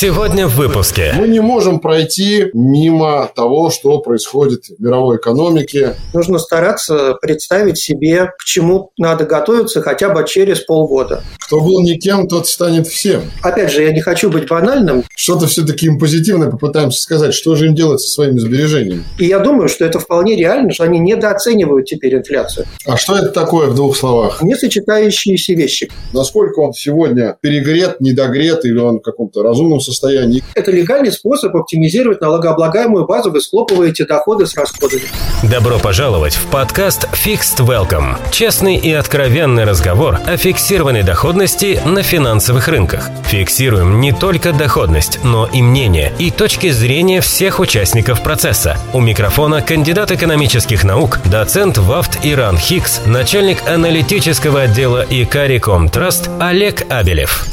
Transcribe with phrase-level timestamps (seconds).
[0.00, 1.12] Сегодня в выпуске.
[1.16, 5.96] Мы не можем пройти мимо того, что происходит в мировой экономике.
[6.14, 11.24] Нужно стараться представить себе, к чему надо готовиться хотя бы через полгода.
[11.48, 13.22] Кто был никем, тот станет всем.
[13.42, 15.04] Опять же, я не хочу быть банальным.
[15.16, 17.32] Что-то все-таки им позитивное попытаемся сказать.
[17.32, 19.02] Что же им делать со своими сбережениями?
[19.16, 22.66] И я думаю, что это вполне реально, что они недооценивают теперь инфляцию.
[22.84, 24.42] А что это такое в двух словах?
[24.42, 25.90] Несочетающиеся вещи.
[26.12, 30.44] Насколько он сегодня перегрет, недогрет или он в каком-то разумном состоянии?
[30.54, 33.30] Это легальный способ оптимизировать налогооблагаемую базу.
[33.30, 35.04] Вы схлопываете доходы с расходами.
[35.50, 38.18] Добро пожаловать в подкаст Fixed Welcome.
[38.32, 41.37] Честный и откровенный разговор о фиксированной доходности
[41.84, 43.10] на финансовых рынках.
[43.26, 48.76] Фиксируем не только доходность, но и мнение и точки зрения всех участников процесса.
[48.92, 56.84] У микрофона кандидат экономических наук, доцент ВАФТ Иран Хикс, начальник аналитического отдела ИКАРИКОМ Траст Олег
[56.90, 57.46] Абелев.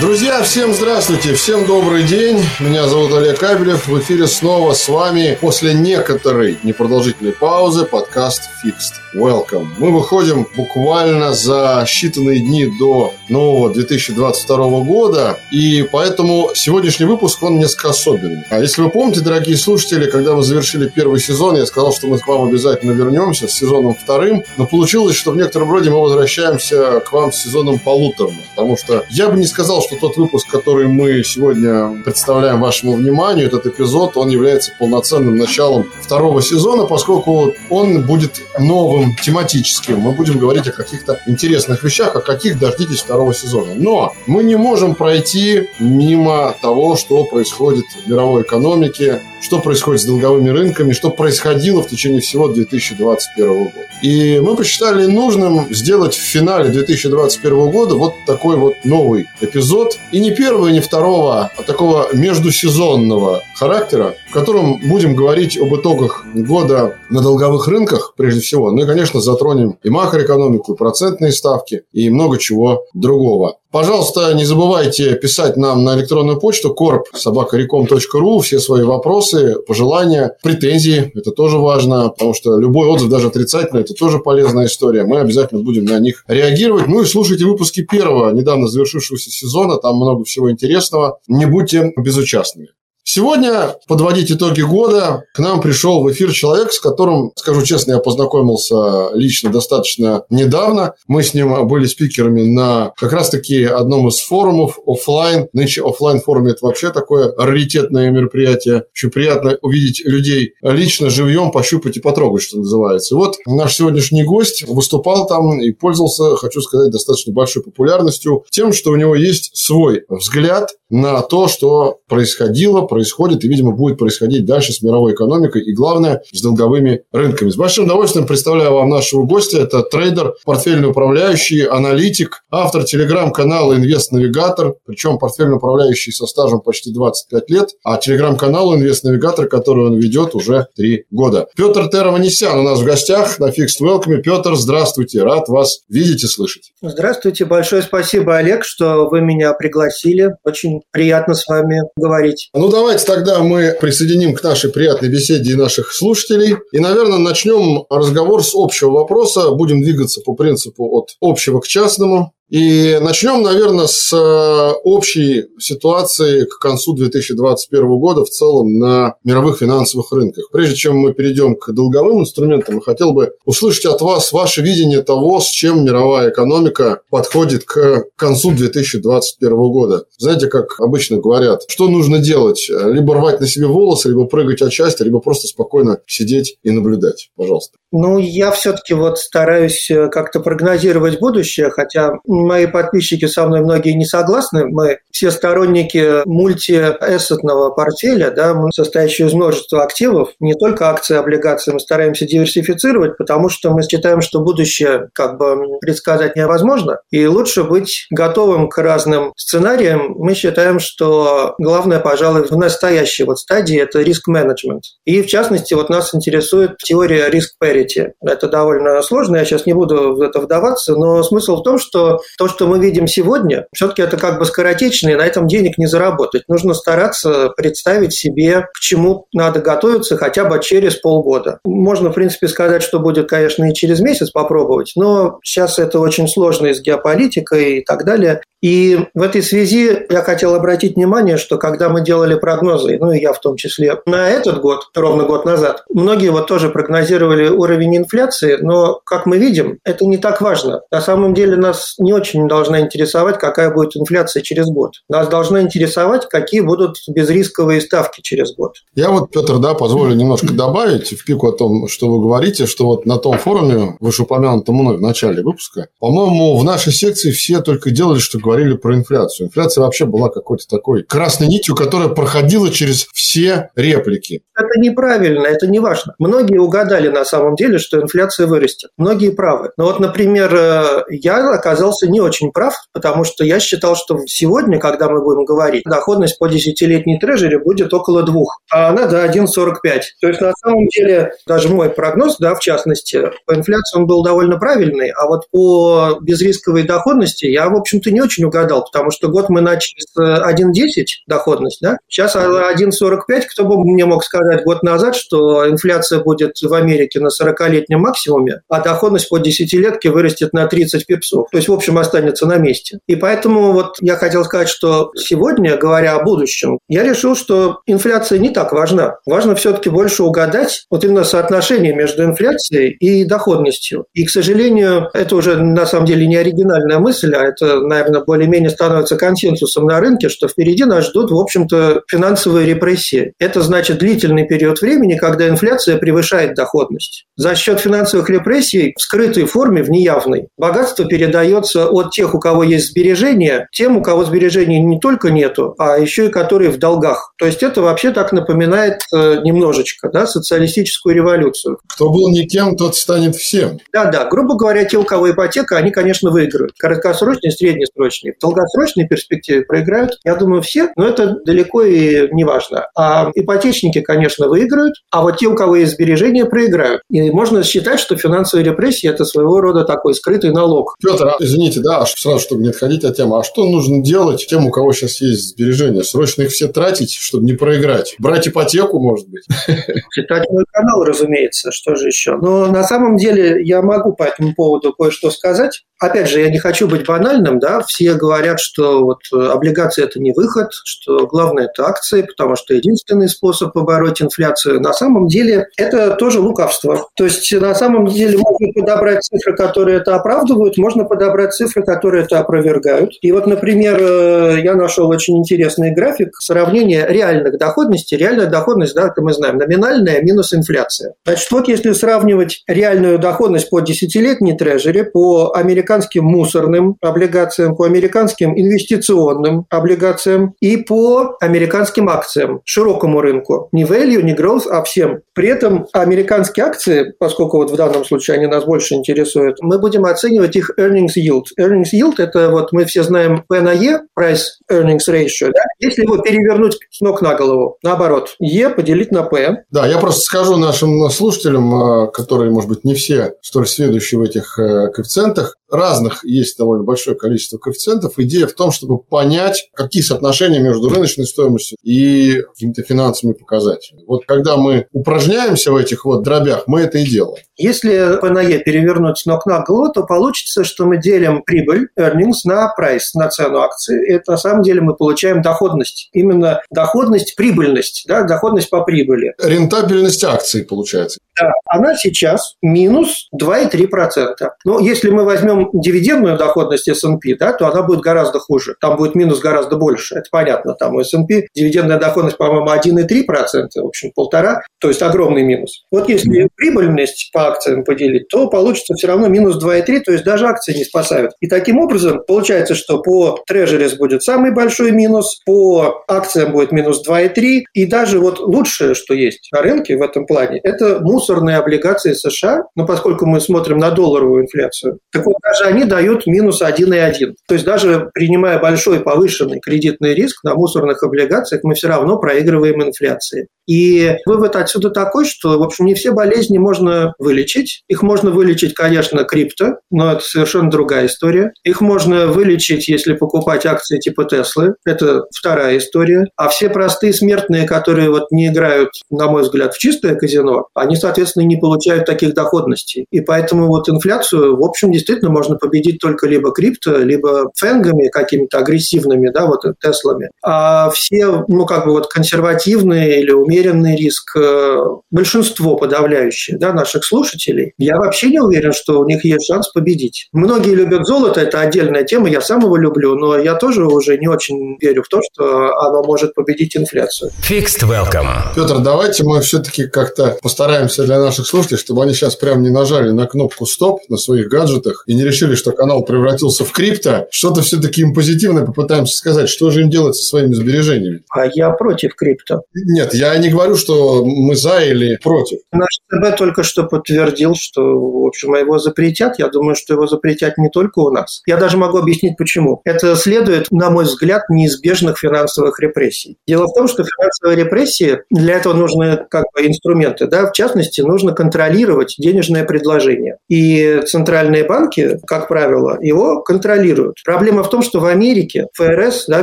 [0.00, 2.40] Друзья, всем здравствуйте, всем добрый день.
[2.60, 3.88] Меня зовут Олег Кабелев.
[3.88, 9.66] В эфире снова с вами после некоторой непродолжительной паузы подкаст Fixed Welcome.
[9.76, 17.58] Мы выходим буквально за считанные дни до нового 2022 года, и поэтому сегодняшний выпуск, он
[17.58, 18.44] несколько особенный.
[18.50, 22.18] А если вы помните, дорогие слушатели, когда мы завершили первый сезон, я сказал, что мы
[22.18, 27.00] к вам обязательно вернемся с сезоном вторым, но получилось, что в некотором роде мы возвращаемся
[27.00, 30.86] к вам с сезоном полуторным, потому что я бы не сказал, что тот выпуск, который
[30.86, 38.02] мы сегодня представляем вашему вниманию, этот эпизод, он является полноценным началом второго сезона, поскольку он
[38.02, 40.00] будет новым, тематическим.
[40.00, 43.74] Мы будем говорить о каких-то интересных вещах, о каких дождитесь второго сезона.
[43.74, 50.04] Но мы не можем пройти мимо того, что происходит в мировой экономике, что происходит с
[50.04, 53.88] долговыми рынками, что происходило в течение всего 2021 года.
[54.02, 59.77] И мы посчитали нужным сделать в финале 2021 года вот такой вот новый эпизод.
[60.12, 66.24] И не первого, не второго, а такого междусезонного характера, в котором будем говорить об итогах
[66.34, 68.70] года на долговых рынках, прежде всего.
[68.70, 73.56] Ну и, конечно, затронем и макроэкономику, и процентные ставки, и много чего другого.
[73.70, 81.12] Пожалуйста, не забывайте писать нам на электронную почту korp.sobakarecom.ru все свои вопросы, пожелания, претензии.
[81.14, 85.04] Это тоже важно, потому что любой отзыв, даже отрицательный, это тоже полезная история.
[85.04, 86.86] Мы обязательно будем на них реагировать.
[86.86, 89.76] Ну и слушайте выпуски первого, недавно завершившегося сезона.
[89.76, 91.18] Там много всего интересного.
[91.28, 92.68] Не будьте безучастными.
[93.10, 98.00] Сегодня подводить итоги года к нам пришел в эфир человек, с которым, скажу честно, я
[98.00, 100.92] познакомился лично достаточно недавно.
[101.06, 105.48] Мы с ним были спикерами на как раз-таки одном из форумов офлайн.
[105.54, 108.84] Нынче офлайн форум это вообще такое раритетное мероприятие.
[108.92, 113.16] Очень приятно увидеть людей лично, живьем, пощупать и потрогать, что называется.
[113.16, 118.90] вот наш сегодняшний гость выступал там и пользовался, хочу сказать, достаточно большой популярностью тем, что
[118.90, 124.72] у него есть свой взгляд на то, что происходило, происходит и, видимо, будет происходить дальше
[124.72, 127.50] с мировой экономикой и, главное, с долговыми рынками.
[127.50, 129.58] С большим удовольствием представляю вам нашего гостя.
[129.58, 137.50] Это трейдер, портфельный управляющий, аналитик, автор телеграм-канала «Инвест-навигатор», причем портфельный управляющий со стажем почти 25
[137.50, 141.48] лет, а телеграм-канал «Инвест-навигатор», который он ведет уже 3 года.
[141.56, 144.22] Петр Тераванесян у нас в гостях на Fixed Welcome.
[144.22, 146.72] Петр, здравствуйте, рад вас видеть и слышать.
[146.80, 150.34] Здравствуйте, большое спасибо, Олег, что вы меня пригласили.
[150.44, 152.50] Очень приятно с вами говорить.
[152.54, 156.56] Ну, давай Давайте тогда мы присоединим к нашей приятной беседе и наших слушателей.
[156.72, 159.50] И, наверное, начнем разговор с общего вопроса.
[159.50, 162.32] Будем двигаться по принципу от общего к частному.
[162.50, 169.58] И начнем, наверное, с э, общей ситуации к концу 2021 года в целом на мировых
[169.58, 170.48] финансовых рынках.
[170.50, 175.02] Прежде чем мы перейдем к долговым инструментам, я хотел бы услышать от вас ваше видение
[175.02, 180.04] того, с чем мировая экономика подходит к концу 2021 года.
[180.16, 182.66] Знаете, как обычно говорят, что нужно делать?
[182.70, 187.30] Либо рвать на себе волосы, либо прыгать от счастья, либо просто спокойно сидеть и наблюдать.
[187.36, 187.76] Пожалуйста.
[187.90, 193.92] Ну, я все-таки вот стараюсь э, как-то прогнозировать будущее, хотя мои подписчики со мной многие
[193.92, 194.66] не согласны.
[194.66, 201.80] Мы все сторонники мультиэссетного портфеля, да, состоящего из множества активов, не только акции, облигации, мы
[201.80, 208.06] стараемся диверсифицировать, потому что мы считаем, что будущее как бы предсказать невозможно, и лучше быть
[208.10, 210.14] готовым к разным сценариям.
[210.16, 214.84] Мы считаем, что главное, пожалуй, в настоящей вот стадии– это риск-менеджмент.
[215.04, 218.12] И, в частности, вот нас интересует теория риск-парити.
[218.20, 222.20] Это довольно сложно, я сейчас не буду в это вдаваться, но смысл в том, что
[222.36, 225.86] то, что мы видим сегодня, все-таки это как бы скоротечно, и на этом денег не
[225.86, 226.42] заработать.
[226.48, 231.58] Нужно стараться представить себе, к чему надо готовиться хотя бы через полгода.
[231.64, 236.28] Можно, в принципе, сказать, что будет, конечно, и через месяц попробовать, но сейчас это очень
[236.28, 238.40] сложно и с геополитикой и так далее.
[238.60, 243.20] И в этой связи я хотел обратить внимание, что когда мы делали прогнозы, ну и
[243.20, 247.96] я в том числе, на этот год, ровно год назад, многие вот тоже прогнозировали уровень
[247.96, 250.80] инфляции, но, как мы видим, это не так важно.
[250.90, 254.94] На самом деле нас не очень должна интересовать, какая будет инфляция через год.
[255.08, 258.74] Нас должно интересовать, какие будут безрисковые ставки через год.
[258.94, 262.86] Я вот, Петр, да, позволю немножко добавить в пику о том, что вы говорите, что
[262.86, 267.90] вот на том форуме, вышеупомянутом мной в начале выпуска, по-моему, в нашей секции все только
[267.90, 269.48] делали, что говорили про инфляцию.
[269.48, 274.40] Инфляция вообще была какой-то такой красной нитью, которая проходила через все реплики.
[274.56, 276.14] Это неправильно, это не важно.
[276.18, 278.90] Многие угадали на самом деле, что инфляция вырастет.
[278.96, 279.70] Многие правы.
[279.76, 284.80] Но вот, например, э, я оказался не очень прав, потому что я считал, что сегодня,
[284.80, 290.00] когда мы будем говорить, доходность по десятилетней трежере будет около двух, а она до 1,45.
[290.20, 294.22] То есть, на самом деле, даже мой прогноз, да, в частности, по инфляции он был
[294.22, 299.10] довольно правильный, а вот по безрисковой доходности я, в общем-то, не очень очень угадал, потому
[299.10, 301.98] что год мы начали с 1,10 э, доходность, да?
[302.08, 303.42] Сейчас 1,45.
[303.50, 308.62] Кто бы мне мог сказать год назад, что инфляция будет в Америке на 40-летнем максимуме,
[308.68, 311.48] а доходность по десятилетке вырастет на 30 пипсов.
[311.50, 312.98] То есть, в общем, останется на месте.
[313.06, 318.38] И поэтому вот я хотел сказать, что сегодня, говоря о будущем, я решил, что инфляция
[318.38, 319.16] не так важна.
[319.26, 324.06] Важно все-таки больше угадать вот именно соотношение между инфляцией и доходностью.
[324.14, 328.68] И, к сожалению, это уже на самом деле не оригинальная мысль, а это, наверное, более-менее
[328.68, 333.32] становится консенсусом на рынке, что впереди нас ждут, в общем-то, финансовые репрессии.
[333.38, 337.24] Это значит длительный период времени, когда инфляция превышает доходность.
[337.36, 342.64] За счет финансовых репрессий в скрытой форме, в неявной, богатство передается от тех, у кого
[342.64, 347.32] есть сбережения, тем, у кого сбережений не только нету, а еще и которые в долгах.
[347.38, 351.78] То есть это вообще так напоминает э, немножечко да, социалистическую революцию.
[351.88, 353.78] Кто был никем, тот станет всем.
[353.90, 356.72] Да-да, грубо говоря, те, у кого ипотека, они, конечно, выиграют.
[356.78, 358.34] Краткосрочные, среднесрочные долгосрочные.
[358.34, 362.86] В долгосрочной перспективе проиграют, я думаю, все, но это далеко и не важно.
[362.96, 367.02] А ипотечники, конечно, выиграют, а вот те, у кого есть сбережения, проиграют.
[367.10, 370.96] И можно считать, что финансовые репрессии– это своего рода такой скрытый налог.
[371.02, 374.66] Петр, а, извините, да, сразу, чтобы не отходить от темы, а что нужно делать тем,
[374.66, 376.02] у кого сейчас есть сбережения?
[376.02, 378.16] Срочно их все тратить, чтобы не проиграть?
[378.18, 379.44] Брать ипотеку, может быть?
[380.12, 382.36] Читать мой канал, разумеется, что же еще.
[382.36, 385.82] Но на самом деле я могу по этому поводу кое-что сказать.
[386.00, 390.20] Опять же, я не хочу быть банальным, да, все говорят, что вот э, облигации– это
[390.20, 394.80] не выход, что главное– это акции, потому что единственный способ побороть инфляцию.
[394.80, 397.08] На самом деле это тоже лукавство.
[397.16, 402.24] То есть на самом деле можно подобрать цифры, которые это оправдывают, можно подобрать цифры, которые
[402.24, 403.12] это опровергают.
[403.22, 408.16] И вот, например, э, я нашел очень интересный график сравнения реальных доходностей.
[408.16, 411.14] Реальная доходность, да, это мы знаем, номинальная минус инфляция.
[411.24, 417.97] Значит, вот если сравнивать реальную доходность по десятилетней трежере, по американским мусорным облигациям, по американским
[418.00, 423.68] инвестиционным облигациям и по американским акциям, широкому рынку.
[423.72, 425.20] Не value, не growth, а всем.
[425.34, 430.04] При этом американские акции, поскольку вот в данном случае они нас больше интересуют, мы будем
[430.04, 431.44] оценивать их earnings yield.
[431.58, 435.50] Earnings yield– это вот мы все знаем P на E, price earnings ratio.
[435.52, 435.62] Да?
[435.78, 439.64] Если его перевернуть с ног на голову, наоборот, E поделить на P.
[439.70, 444.22] Да, я просто скажу нашим слушателям, э, которые, может быть, не все столь сведущие в
[444.22, 448.14] этих э, коэффициентах, разных есть довольно большое количество коэффициентов.
[448.16, 454.04] Идея в том, чтобы понять, какие соотношения между рыночной стоимостью и какими-то финансовыми показателями.
[454.06, 457.42] Вот когда мы упражняемся в этих вот дробях, мы это и делаем.
[457.56, 462.68] Если ПНЕ перевернуть с ног на голову, то получится, что мы делим прибыль, earnings, на
[462.68, 464.08] прайс, на цену акции.
[464.08, 466.08] Это на самом деле мы получаем доходность.
[466.12, 469.34] Именно доходность, прибыльность, да, доходность по прибыли.
[469.42, 471.18] Рентабельность акций получается.
[471.40, 474.34] Да, она сейчас минус 2,3%.
[474.64, 478.74] Но если мы возьмем дивидендную доходность S&P, да, то она будет гораздо хуже.
[478.80, 480.16] Там будет минус гораздо больше.
[480.16, 480.74] Это понятно.
[480.74, 485.84] Там у S&P дивидендная доходность, по-моему, 1,3%, в общем, полтора, то есть огромный минус.
[485.90, 490.46] Вот если прибыльность по акциям поделить, то получится все равно минус 2,3, то есть даже
[490.46, 491.32] акции не спасают.
[491.40, 497.02] И таким образом получается, что по трежерис будет самый большой минус, по акциям будет минус
[497.08, 502.12] 2,3, и даже вот лучшее, что есть на рынке в этом плане, это мусорные облигации
[502.12, 507.34] США, но поскольку мы смотрим на долларовую инфляцию, так вот даже они дают минус 1,1.
[507.46, 512.82] То есть даже принимая большой повышенный кредитный риск на мусорных облигациях, мы все равно проигрываем
[512.82, 513.48] инфляции.
[513.68, 517.82] И вывод отсюда такой, что, в общем, не все болезни можно вылечить.
[517.86, 521.52] Их можно вылечить, конечно, крипто, но это совершенно другая история.
[521.64, 524.74] Их можно вылечить, если покупать акции типа Теслы.
[524.86, 526.26] Это вторая история.
[526.36, 530.96] А все простые смертные, которые вот не играют, на мой взгляд, в чистое казино, они,
[530.96, 533.04] соответственно, не получают таких доходностей.
[533.10, 538.58] И поэтому вот инфляцию, в общем, действительно можно победить только либо крипто, либо фэнгами какими-то
[538.58, 540.30] агрессивными, да, вот Теслами.
[540.42, 544.78] А все, ну, как бы вот консервативные или умеренный риск, э,
[545.10, 550.28] большинство подавляющее, да, наших слушателей, я вообще не уверен, что у них есть шанс победить.
[550.32, 554.28] Многие любят золото, это отдельная тема, я сам его люблю, но я тоже уже не
[554.28, 557.30] очень верю в то, что оно может победить инфляцию.
[557.48, 558.28] Fixed welcome.
[558.54, 563.10] Петр, давайте мы все-таки как-то постараемся для наших слушателей, чтобы они сейчас прям не нажали
[563.10, 567.26] на кнопку стоп на своих гаджетах и не решили, что канал превратился в крипто.
[567.30, 569.48] Что-то все-таки им позитивное попытаемся сказать.
[569.48, 571.22] Что же им делать со своими сбережениями?
[571.30, 572.62] А я против крипто.
[572.74, 575.58] Нет, я не говорю, что мы за или против.
[575.72, 579.38] Наш ЦБ только что подтвердил, что, в общем, его запретят.
[579.38, 581.42] Я думаю, что его запретят не только у нас.
[581.46, 582.80] Я даже могу объяснить, почему.
[582.84, 586.38] Это следует, на мой взгляд, неизбежных финансовых репрессий.
[586.46, 590.26] Дело в том, что финансовые репрессии, для этого нужны как бы инструменты.
[590.26, 590.46] Да?
[590.46, 593.36] В частности, нужно контролировать денежное предложение.
[593.48, 597.16] И центральные банки, как правило, его контролируют.
[597.24, 599.42] Проблема в том, что в Америке ФРС, да,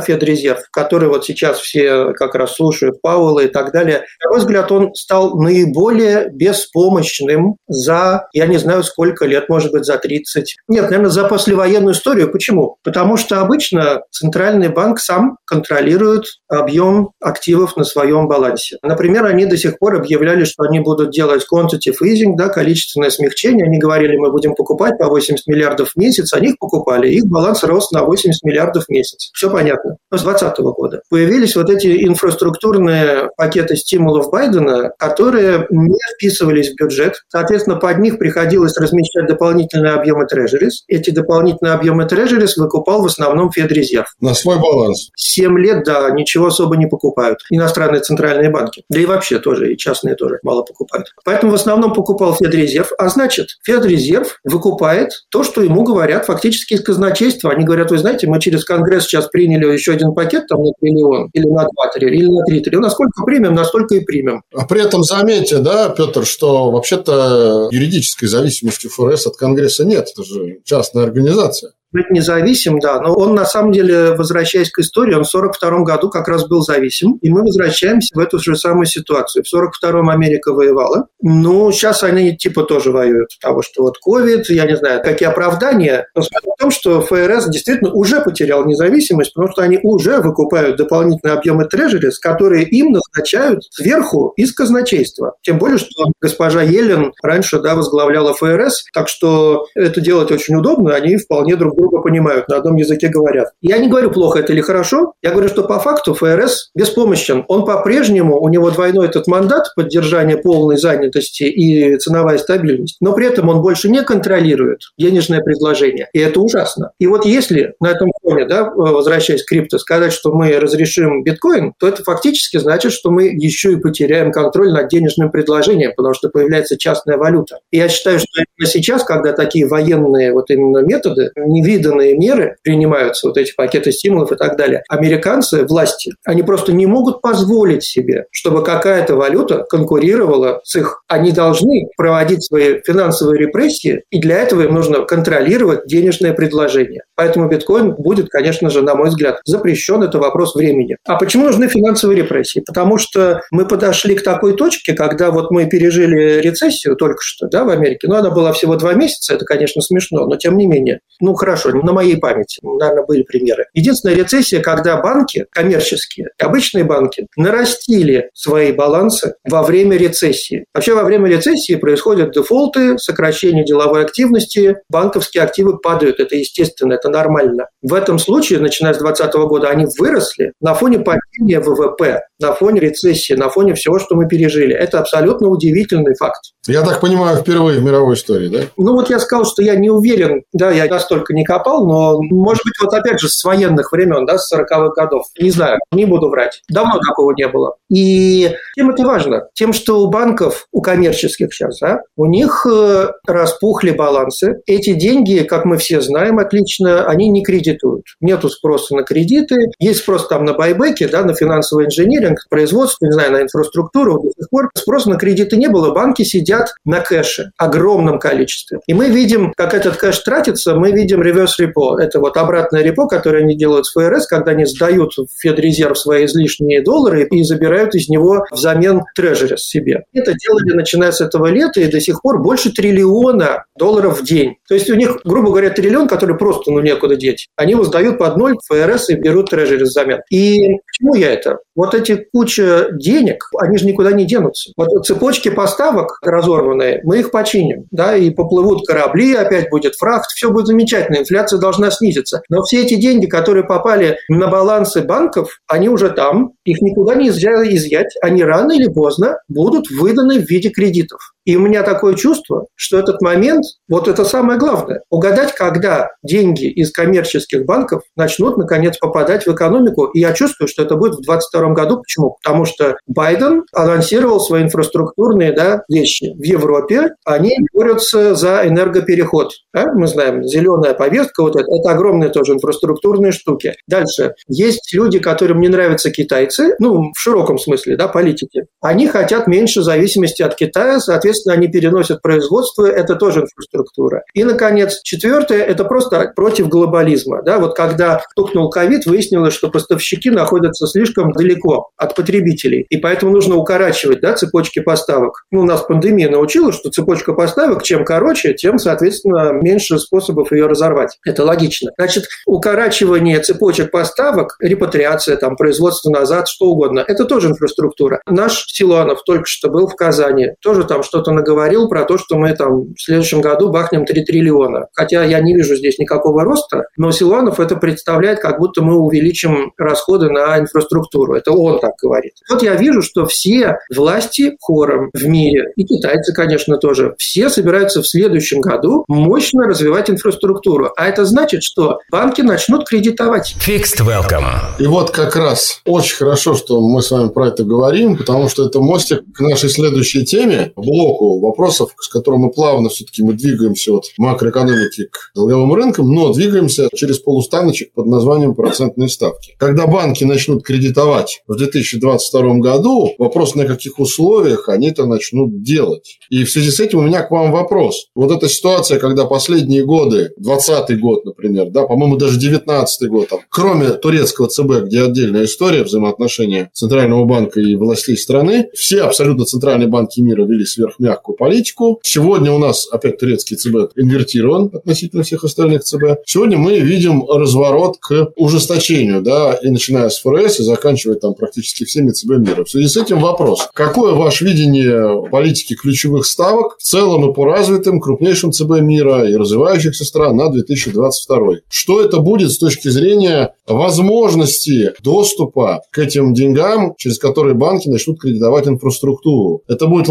[0.00, 4.70] Федрезерв, который вот сейчас все как раз слушают Пауэлла и так далее, на мой взгляд,
[4.72, 10.56] он стал наиболее беспомощным за, я не знаю, сколько лет, может быть, за 30.
[10.68, 12.30] Нет, наверное, за послевоенную историю.
[12.30, 12.76] Почему?
[12.82, 18.78] Потому что обычно центральный банк сам контролирует объем активов на своем балансе.
[18.82, 23.66] Например, они до сих пор объявляли, что они будут делать quantitative easing, да, количественное смягчение.
[23.66, 26.32] Они говорили, мы будем покупать по 80 миллиардов в месяц.
[26.32, 27.08] Они их покупали.
[27.08, 29.30] Их баланс рос на 80 миллиардов в месяц.
[29.32, 29.96] Все понятно.
[30.10, 36.76] Но с 2020 года появились вот эти инфраструктурные пакеты стимулов Байдена, которые не вписывались в
[36.76, 37.14] бюджет.
[37.28, 40.84] Соответственно, под них приходилось размещать дополнительные объемы трежерис.
[40.88, 44.14] Эти дополнительные объемы трежерис выкупал в основном Федрезерв.
[44.20, 45.10] На свой баланс.
[45.16, 47.38] Семь лет, да, ничего особо не покупают.
[47.50, 48.84] Иностранные центральные банки.
[48.90, 51.08] Да и вообще тоже, и частные тоже мало покупают.
[51.24, 52.92] Поэтому в основном покупал Федрезерв.
[52.98, 57.52] А значит, Федрезерв выкупает то, что ему говорят фактически из казначейства.
[57.52, 61.30] Они говорят, вы знаете, мы через Конгресс сейчас приняли еще один пакет там на триллион,
[61.32, 62.86] или на два триллиона, или на три триллиона.
[62.86, 64.42] Насколько примем, настолько и примем.
[64.54, 70.08] А при этом заметьте, да, Петр, что вообще-то юридической зависимости ФРС от Конгресса нет.
[70.12, 75.14] Это же частная организация быть независим, да, но он на самом деле, возвращаясь к истории,
[75.14, 78.86] он в 1942 году как раз был зависим, и мы возвращаемся в эту же самую
[78.86, 79.44] ситуацию.
[79.44, 84.66] В 1942-м Америка воевала, ну, сейчас они типа тоже воюют, потому что вот COVID, я
[84.66, 89.52] не знаю, какие оправдания, но смысл в том, что ФРС действительно уже потерял независимость, потому
[89.52, 95.34] что они уже выкупают дополнительные объемы трежерис, которые им назначают сверху из казначейства.
[95.42, 100.94] Тем более, что госпожа Елен раньше да, возглавляла ФРС, так что это делать очень удобно,
[100.94, 103.50] они вполне друг друга понимают, на одном языке говорят.
[103.60, 107.44] Я не говорю, плохо это или хорошо, я говорю, что по факту ФРС беспомощен.
[107.48, 113.26] Он по-прежнему, у него двойной этот мандат поддержания полной занятости и ценовая стабильность, но при
[113.26, 116.08] этом он больше не контролирует денежное предложение.
[116.12, 116.92] И это ужасно.
[116.98, 121.74] И вот если на этом фоне, да, возвращаясь к крипто, сказать, что мы разрешим биткоин,
[121.78, 126.28] то это фактически значит, что мы еще и потеряем контроль над денежным предложением, потому что
[126.28, 127.58] появляется частная валюта.
[127.70, 128.26] И я считаю, что
[128.64, 134.32] сейчас, когда такие военные вот именно методы не невиданные меры принимаются, вот эти пакеты стимулов
[134.32, 134.82] и так далее.
[134.88, 141.02] Американцы, власти, они просто не могут позволить себе, чтобы какая-то валюта конкурировала с их.
[141.08, 147.02] Они должны проводить свои финансовые репрессии, и для этого им нужно контролировать денежное предложение.
[147.14, 150.02] Поэтому биткоин будет, конечно же, на мой взгляд, запрещен.
[150.02, 150.96] Это вопрос времени.
[151.06, 152.62] А почему нужны финансовые репрессии?
[152.64, 157.64] Потому что мы подошли к такой точке, когда вот мы пережили рецессию только что да,
[157.64, 158.06] в Америке.
[158.08, 161.00] Но она была всего два месяца, это, конечно, смешно, но тем не менее.
[161.20, 163.66] Ну, хорошо, хорошо, на моей памяти, наверное, были примеры.
[163.74, 170.64] Единственная рецессия, когда банки, коммерческие, обычные банки, нарастили свои балансы во время рецессии.
[170.74, 177.08] Вообще во время рецессии происходят дефолты, сокращение деловой активности, банковские активы падают, это естественно, это
[177.08, 177.66] нормально.
[177.82, 182.80] В этом случае, начиная с 2020 года, они выросли на фоне падения ВВП, на фоне
[182.80, 184.74] рецессии, на фоне всего, что мы пережили.
[184.74, 186.40] Это абсолютно удивительный факт.
[186.66, 188.60] Я так понимаю, впервые в мировой истории, да?
[188.76, 192.64] Ну вот я сказал, что я не уверен, да, я настолько не копал, но, может
[192.64, 195.26] быть, вот опять же с военных времен, да, с 40-х годов.
[195.40, 196.62] Не знаю, не буду врать.
[196.68, 197.76] Давно такого не было.
[197.88, 199.48] И чем это важно?
[199.54, 204.60] Тем, что у банков, у коммерческих сейчас, да, у них э, распухли балансы.
[204.66, 208.04] Эти деньги, как мы все знаем отлично, они не кредитуют.
[208.20, 213.12] Нету спроса на кредиты, есть спрос там на байбеки, да, на финансовый инженеринг, производство, не
[213.12, 214.22] знаю, на инфраструктуру.
[214.22, 215.92] До сих пор спроса на кредиты не было.
[215.92, 218.80] Банки сидят на кэше, огромном количестве.
[218.86, 221.98] И мы видим, как этот кэш тратится, мы видим реверс репо.
[222.00, 226.26] Это вот обратное репо, которое они делают с ФРС, когда они сдают в Федрезерв свои
[226.26, 230.04] излишние доллары и забирают из него взамен трежерис себе.
[230.12, 234.56] Это делали начиная с этого лета и до сих пор больше триллиона долларов в день.
[234.68, 237.48] То есть у них, грубо говоря, триллион, который просто ну некуда деть.
[237.56, 240.20] Они его сдают под ноль ФРС и берут трежерис взамен.
[240.30, 241.58] И почему я это?
[241.76, 244.72] Вот эти куча денег, они же никуда не денутся.
[244.76, 250.50] Вот цепочки поставок разорванные, мы их починим, да, и поплывут корабли, опять будет фрахт, все
[250.50, 252.42] будет замечательно, инфляция должна снизиться.
[252.48, 257.62] Но все эти деньги, которые попали на балансы банков, они уже там, их никуда нельзя
[257.68, 261.35] изъять, они рано или поздно будут выданы в виде кредитов.
[261.46, 266.66] И у меня такое чувство, что этот момент, вот это самое главное, угадать, когда деньги
[266.66, 270.06] из коммерческих банков начнут, наконец, попадать в экономику.
[270.06, 271.98] И я чувствую, что это будет в 2022 году.
[271.98, 272.36] Почему?
[272.42, 276.34] Потому что Байден анонсировал свои инфраструктурные да, вещи.
[276.36, 279.52] В Европе они борются за энергопереход.
[279.72, 279.92] Да?
[279.94, 283.74] Мы знаем, зеленая повестка, вот это, это огромные тоже инфраструктурные штуки.
[283.86, 284.34] Дальше.
[284.48, 288.66] Есть люди, которым не нравятся китайцы, ну, в широком смысле, да, политики.
[288.80, 294.22] Они хотят меньше зависимости от Китая, соответственно, соответственно, они переносят производство, это тоже инфраструктура.
[294.34, 297.42] И, наконец, четвертое– это просто против глобализма.
[297.42, 303.32] Да, вот когда стукнул ковид, выяснилось, что поставщики находятся слишком далеко от потребителей, и поэтому
[303.32, 305.44] нужно укорачивать да, цепочки поставок.
[305.50, 310.66] Ну, у нас пандемия научила, что цепочка поставок, чем короче, тем, соответственно, меньше способов ее
[310.66, 311.18] разорвать.
[311.24, 311.90] Это логично.
[311.98, 318.20] Значит, укорачивание цепочек поставок, репатриация, там, производство назад, что угодно, это тоже инфраструктура.
[318.26, 322.36] Наш Силуанов только что был в Казани, тоже там что-то что-то наговорил про то, что
[322.36, 324.86] мы там в следующем году бахнем 3 триллиона.
[324.92, 329.72] Хотя я не вижу здесь никакого роста, но Силуанов это представляет, как будто мы увеличим
[329.76, 331.34] расходы на инфраструктуру.
[331.34, 332.34] Это он так говорит.
[332.48, 338.02] Вот я вижу, что все власти хором в мире, и китайцы, конечно, тоже, все собираются
[338.02, 340.92] в следующем году мощно развивать инфраструктуру.
[340.96, 343.56] А это значит, что банки начнут кредитовать.
[343.66, 344.44] Fixed welcome.
[344.78, 348.66] И вот как раз очень хорошо, что мы с вами про это говорим, потому что
[348.66, 353.34] это мостик к нашей следующей теме, блок блоку вопросов, с которым мы плавно все-таки мы
[353.34, 359.54] двигаемся от макроэкономики к долговым рынкам, но двигаемся через полустаночек под названием процентные ставки.
[359.58, 366.18] Когда банки начнут кредитовать в 2022 году, вопрос на каких условиях они это начнут делать.
[366.30, 368.06] И в связи с этим у меня к вам вопрос.
[368.14, 373.40] Вот эта ситуация, когда последние годы, 20 год, например, да, по-моему, даже 19 год, там,
[373.50, 379.88] кроме турецкого ЦБ, где отдельная история взаимоотношения Центрального банка и властей страны, все абсолютно центральные
[379.88, 382.00] банки мира вели сверх мягкую политику.
[382.02, 386.22] Сегодня у нас опять турецкий ЦБ инвертирован относительно всех остальных ЦБ.
[386.24, 391.84] Сегодня мы видим разворот к ужесточению, да, и начиная с ФРС и заканчивая там практически
[391.84, 392.64] всеми ЦБ мира.
[392.64, 393.68] В связи с этим вопрос.
[393.74, 399.36] Какое ваше видение политики ключевых ставок в целом и по развитым крупнейшим ЦБ мира и
[399.36, 401.38] развивающихся стран на 2022?
[401.68, 408.20] Что это будет с точки зрения возможности доступа к этим деньгам, через которые банки начнут
[408.20, 409.62] кредитовать инфраструктуру?
[409.68, 410.08] Это будет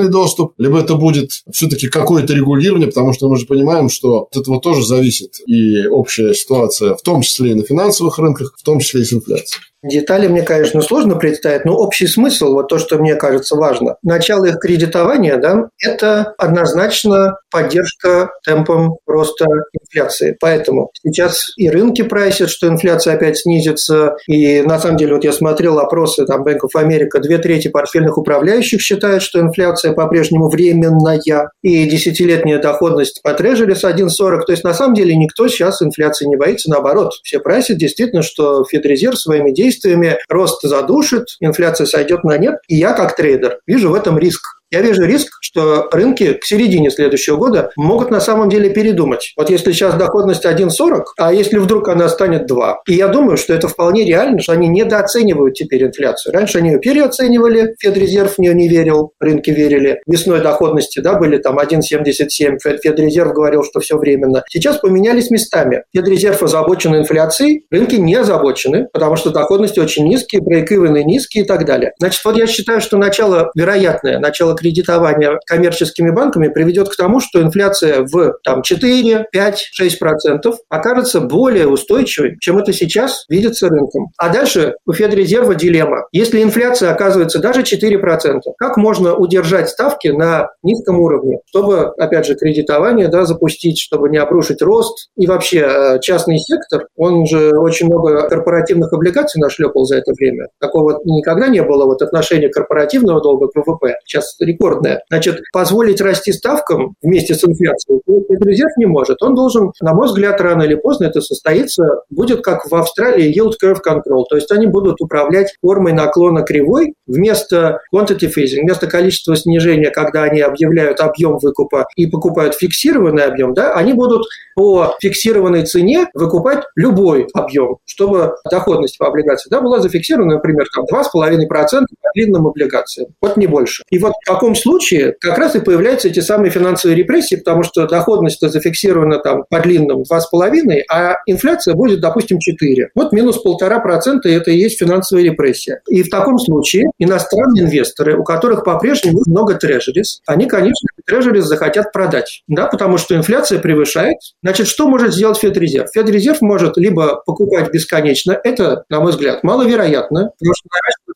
[0.00, 4.36] лавинообразный доступ, либо это будет все-таки какое-то регулирование, потому что мы же понимаем, что от
[4.36, 8.80] этого тоже зависит и общая ситуация, в том числе и на финансовых рынках, в том
[8.80, 9.62] числе и с инфляцией.
[9.82, 13.96] Детали мне, конечно, сложно представить, но общий смысл, вот то, что мне кажется важно.
[14.02, 20.36] Начало их кредитования, да, это однозначно поддержка темпом роста инфляции.
[20.38, 24.16] Поэтому сейчас и рынки прайсят, что инфляция опять снизится.
[24.26, 28.18] И на самом деле, вот я смотрел опросы там Bank of America, две трети портфельных
[28.18, 31.50] управляющих считают, что инфляция по-прежнему временная.
[31.62, 34.08] И десятилетняя доходность по трежерис 1,40.
[34.46, 36.70] То есть, на самом деле, никто сейчас инфляции не боится.
[36.70, 42.56] Наоборот, все прайсят действительно, что Федрезерв своими действиями действиями рост задушит, инфляция сойдет на нет.
[42.68, 44.59] И я, как трейдер, вижу в этом риск.
[44.70, 49.32] Я вижу риск, что рынки к середине следующего года могут на самом деле передумать.
[49.36, 52.82] Вот если сейчас доходность 1,40, а если вдруг она станет 2.
[52.86, 56.32] И я думаю, что это вполне реально, что они недооценивают теперь инфляцию.
[56.32, 60.00] Раньше они ее переоценивали, Федрезерв в нее не верил, рынки верили.
[60.06, 64.44] Весной доходности да, были там 1,77, Федрезерв говорил, что все временно.
[64.48, 65.82] Сейчас поменялись местами.
[65.94, 71.64] Федрезерв озабочен инфляцией, рынки не озабочены, потому что доходности очень низкие, брейк низкие и так
[71.64, 71.92] далее.
[71.98, 77.40] Значит, вот я считаю, что начало вероятное, начало кредитования коммерческими банками приведет к тому, что
[77.42, 84.08] инфляция в там, 4, 5, 6 процентов окажется более устойчивой, чем это сейчас видится рынком.
[84.18, 86.06] А дальше у Федрезерва дилемма.
[86.12, 92.26] Если инфляция оказывается даже 4 процента, как можно удержать ставки на низком уровне, чтобы, опять
[92.26, 95.10] же, кредитование да, запустить, чтобы не обрушить рост.
[95.16, 100.48] И вообще э, частный сектор, он же очень много корпоративных облигаций нашлепал за это время.
[100.60, 103.94] Такого никогда не было вот отношения корпоративного долга к ВВП.
[104.04, 105.02] Сейчас рекордное.
[105.08, 108.00] Значит, позволить расти ставкам вместе с инфляцией
[108.44, 109.22] резерв не может.
[109.22, 113.52] Он должен, на мой взгляд, рано или поздно это состоится, будет как в Австралии yield
[113.62, 114.24] curve control.
[114.28, 120.24] То есть они будут управлять формой наклона кривой вместо quantity phasing, вместо количества снижения, когда
[120.24, 124.26] они объявляют объем выкупа и покупают фиксированный объем, да, они будут
[124.60, 130.84] по фиксированной цене выкупать любой объем, чтобы доходность по облигации да, была зафиксирована, например, там
[130.84, 133.08] 2,5% по длинным облигациям.
[133.22, 133.84] Вот не больше.
[133.88, 137.86] И вот в таком случае как раз и появляются эти самые финансовые репрессии, потому что
[137.86, 142.88] доходность зафиксирована там по длинным 2,5%, а инфляция будет, допустим, 4%.
[142.94, 145.80] Вот минус 1,5% это и есть финансовая репрессия.
[145.88, 151.92] И в таком случае иностранные инвесторы, у которых по-прежнему много трежерис, они, конечно, трежерис захотят
[151.92, 154.18] продать, да, потому что инфляция превышает
[154.50, 155.90] Значит, что может сделать Федрезерв?
[155.94, 160.68] Федрезерв может либо покупать бесконечно, это, на мой взгляд, маловероятно, потому что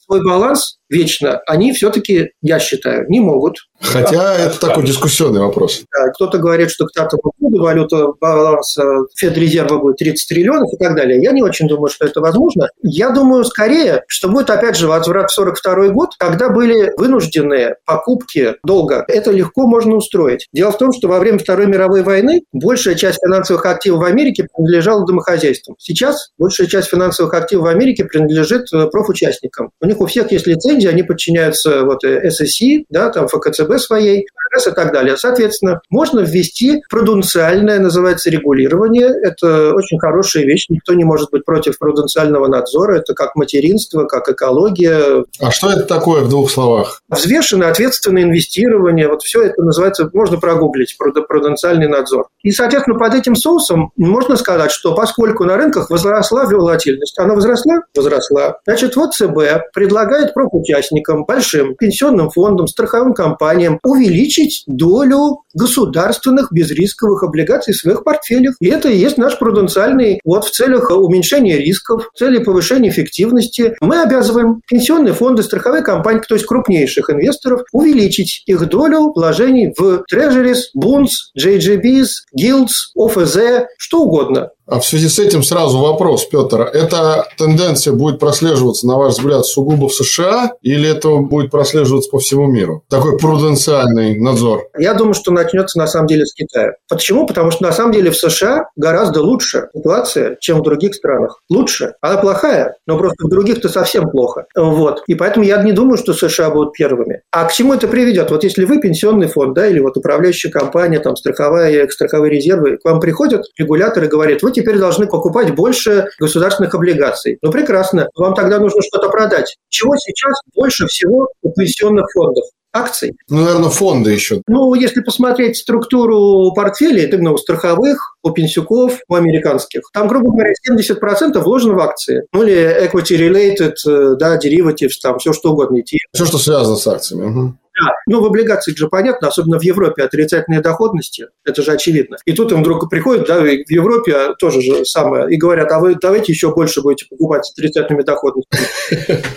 [0.05, 3.57] свой баланс вечно они все-таки, я считаю, не могут.
[3.81, 4.69] Хотя да, это да.
[4.69, 5.83] такой дискуссионный вопрос.
[5.93, 8.83] Да, кто-то говорит, что к татому году валюта баланса
[9.17, 11.23] Федрезерва будет 30 триллионов и так далее.
[11.23, 12.69] Я не очень думаю, что это возможно.
[12.83, 18.55] Я думаю, скорее, что будет опять же возврат в 42 год, когда были вынужденные покупки
[18.65, 19.05] долга.
[19.09, 20.47] Это легко можно устроить.
[20.53, 24.47] Дело в том, что во время Второй мировой войны большая часть финансовых активов в Америке
[24.51, 25.77] принадлежала домохозяйствам.
[25.79, 29.71] Сейчас большая часть финансовых активов в Америке принадлежит э, профучастникам.
[29.81, 34.27] У них у всех есть лицензии, они подчиняются вот ССИ, да, там ФКЦБ своей,
[34.57, 35.17] и так далее.
[35.17, 39.09] Соответственно, можно ввести пруденциальное, называется, регулирование.
[39.09, 40.67] Это очень хорошая вещь.
[40.69, 42.99] Никто не может быть против пруденциального надзора.
[42.99, 45.25] Это как материнство, как экология.
[45.41, 47.03] А что это такое в двух словах?
[47.09, 49.09] Взвешенное, ответственное инвестирование.
[49.09, 52.29] Вот все это называется, можно прогуглить, пруденциальный надзор.
[52.43, 57.83] И, соответственно, под этим соусом можно сказать, что поскольку на рынках возросла волатильность, она возросла?
[57.97, 58.59] Возросла.
[58.67, 67.75] Значит, вот ЦБ предлагает профучастникам, большим пенсионным фондам, страховым компаниям увеличить долю государственных безрисковых облигаций
[67.75, 68.55] в своих портфелях.
[68.61, 73.75] И это и есть наш пруденциальный вот в целях уменьшения рисков, в целях повышения эффективности.
[73.83, 80.05] Мы обязываем пенсионные фонды, страховые компании, то есть крупнейших инвесторов, увеличить их долю вложений в
[80.09, 84.49] трежерис, бунс, JGBs, guilds, ОФЗ, что угодно.
[84.67, 86.63] А в связи с этим сразу вопрос, Петр.
[86.63, 92.19] Эта тенденция будет прослеживаться, на ваш взгляд, сугубо в США или это будет прослеживаться по
[92.19, 92.85] всему миру?
[92.89, 94.69] Такой пруденциальный надзор.
[94.79, 96.75] Я думаю, что начнется на самом деле с Китая.
[96.89, 97.27] Почему?
[97.27, 101.41] Потому что на самом деле в США гораздо лучше ситуация, чем в других странах.
[101.49, 101.95] Лучше.
[102.01, 104.47] Она плохая, но просто в других-то совсем плохо.
[104.57, 105.03] Вот.
[105.07, 107.23] И поэтому я не думаю, что США будут первыми.
[107.31, 108.31] А к чему это приведет?
[108.31, 112.85] Вот если вы пенсионный фонд, да, или вот управляющая компания, там, страховая, страховые резервы, к
[112.85, 117.39] вам приходят регуляторы и говорят, вы теперь должны покупать больше государственных облигаций.
[117.43, 118.09] Ну, прекрасно.
[118.17, 119.57] Вам тогда нужно что-то продать.
[119.69, 122.45] Чего сейчас больше всего у пенсионных фондов?
[122.75, 123.17] акций.
[123.29, 124.43] Ну, наверное, фонды еще.
[124.49, 130.53] Ну, если посмотреть структуру портфелей, именно у страховых, у пенсюков, у американских, там, грубо говоря,
[130.69, 132.27] 70% вложено в акции.
[132.33, 135.81] Ну, или equity-related, э, да, derivatives, там, все что угодно.
[135.81, 135.99] идти.
[136.13, 137.27] Все, что связано с акциями.
[137.27, 137.55] Угу.
[137.81, 142.19] Да, ну в облигациях же понятно, особенно в Европе отрицательные доходности, это же очевидно.
[142.25, 145.97] И тут им вдруг приходят, да, в Европе тоже же самое, и говорят, а вы
[146.01, 148.63] давайте еще больше будете покупать с отрицательными доходностями.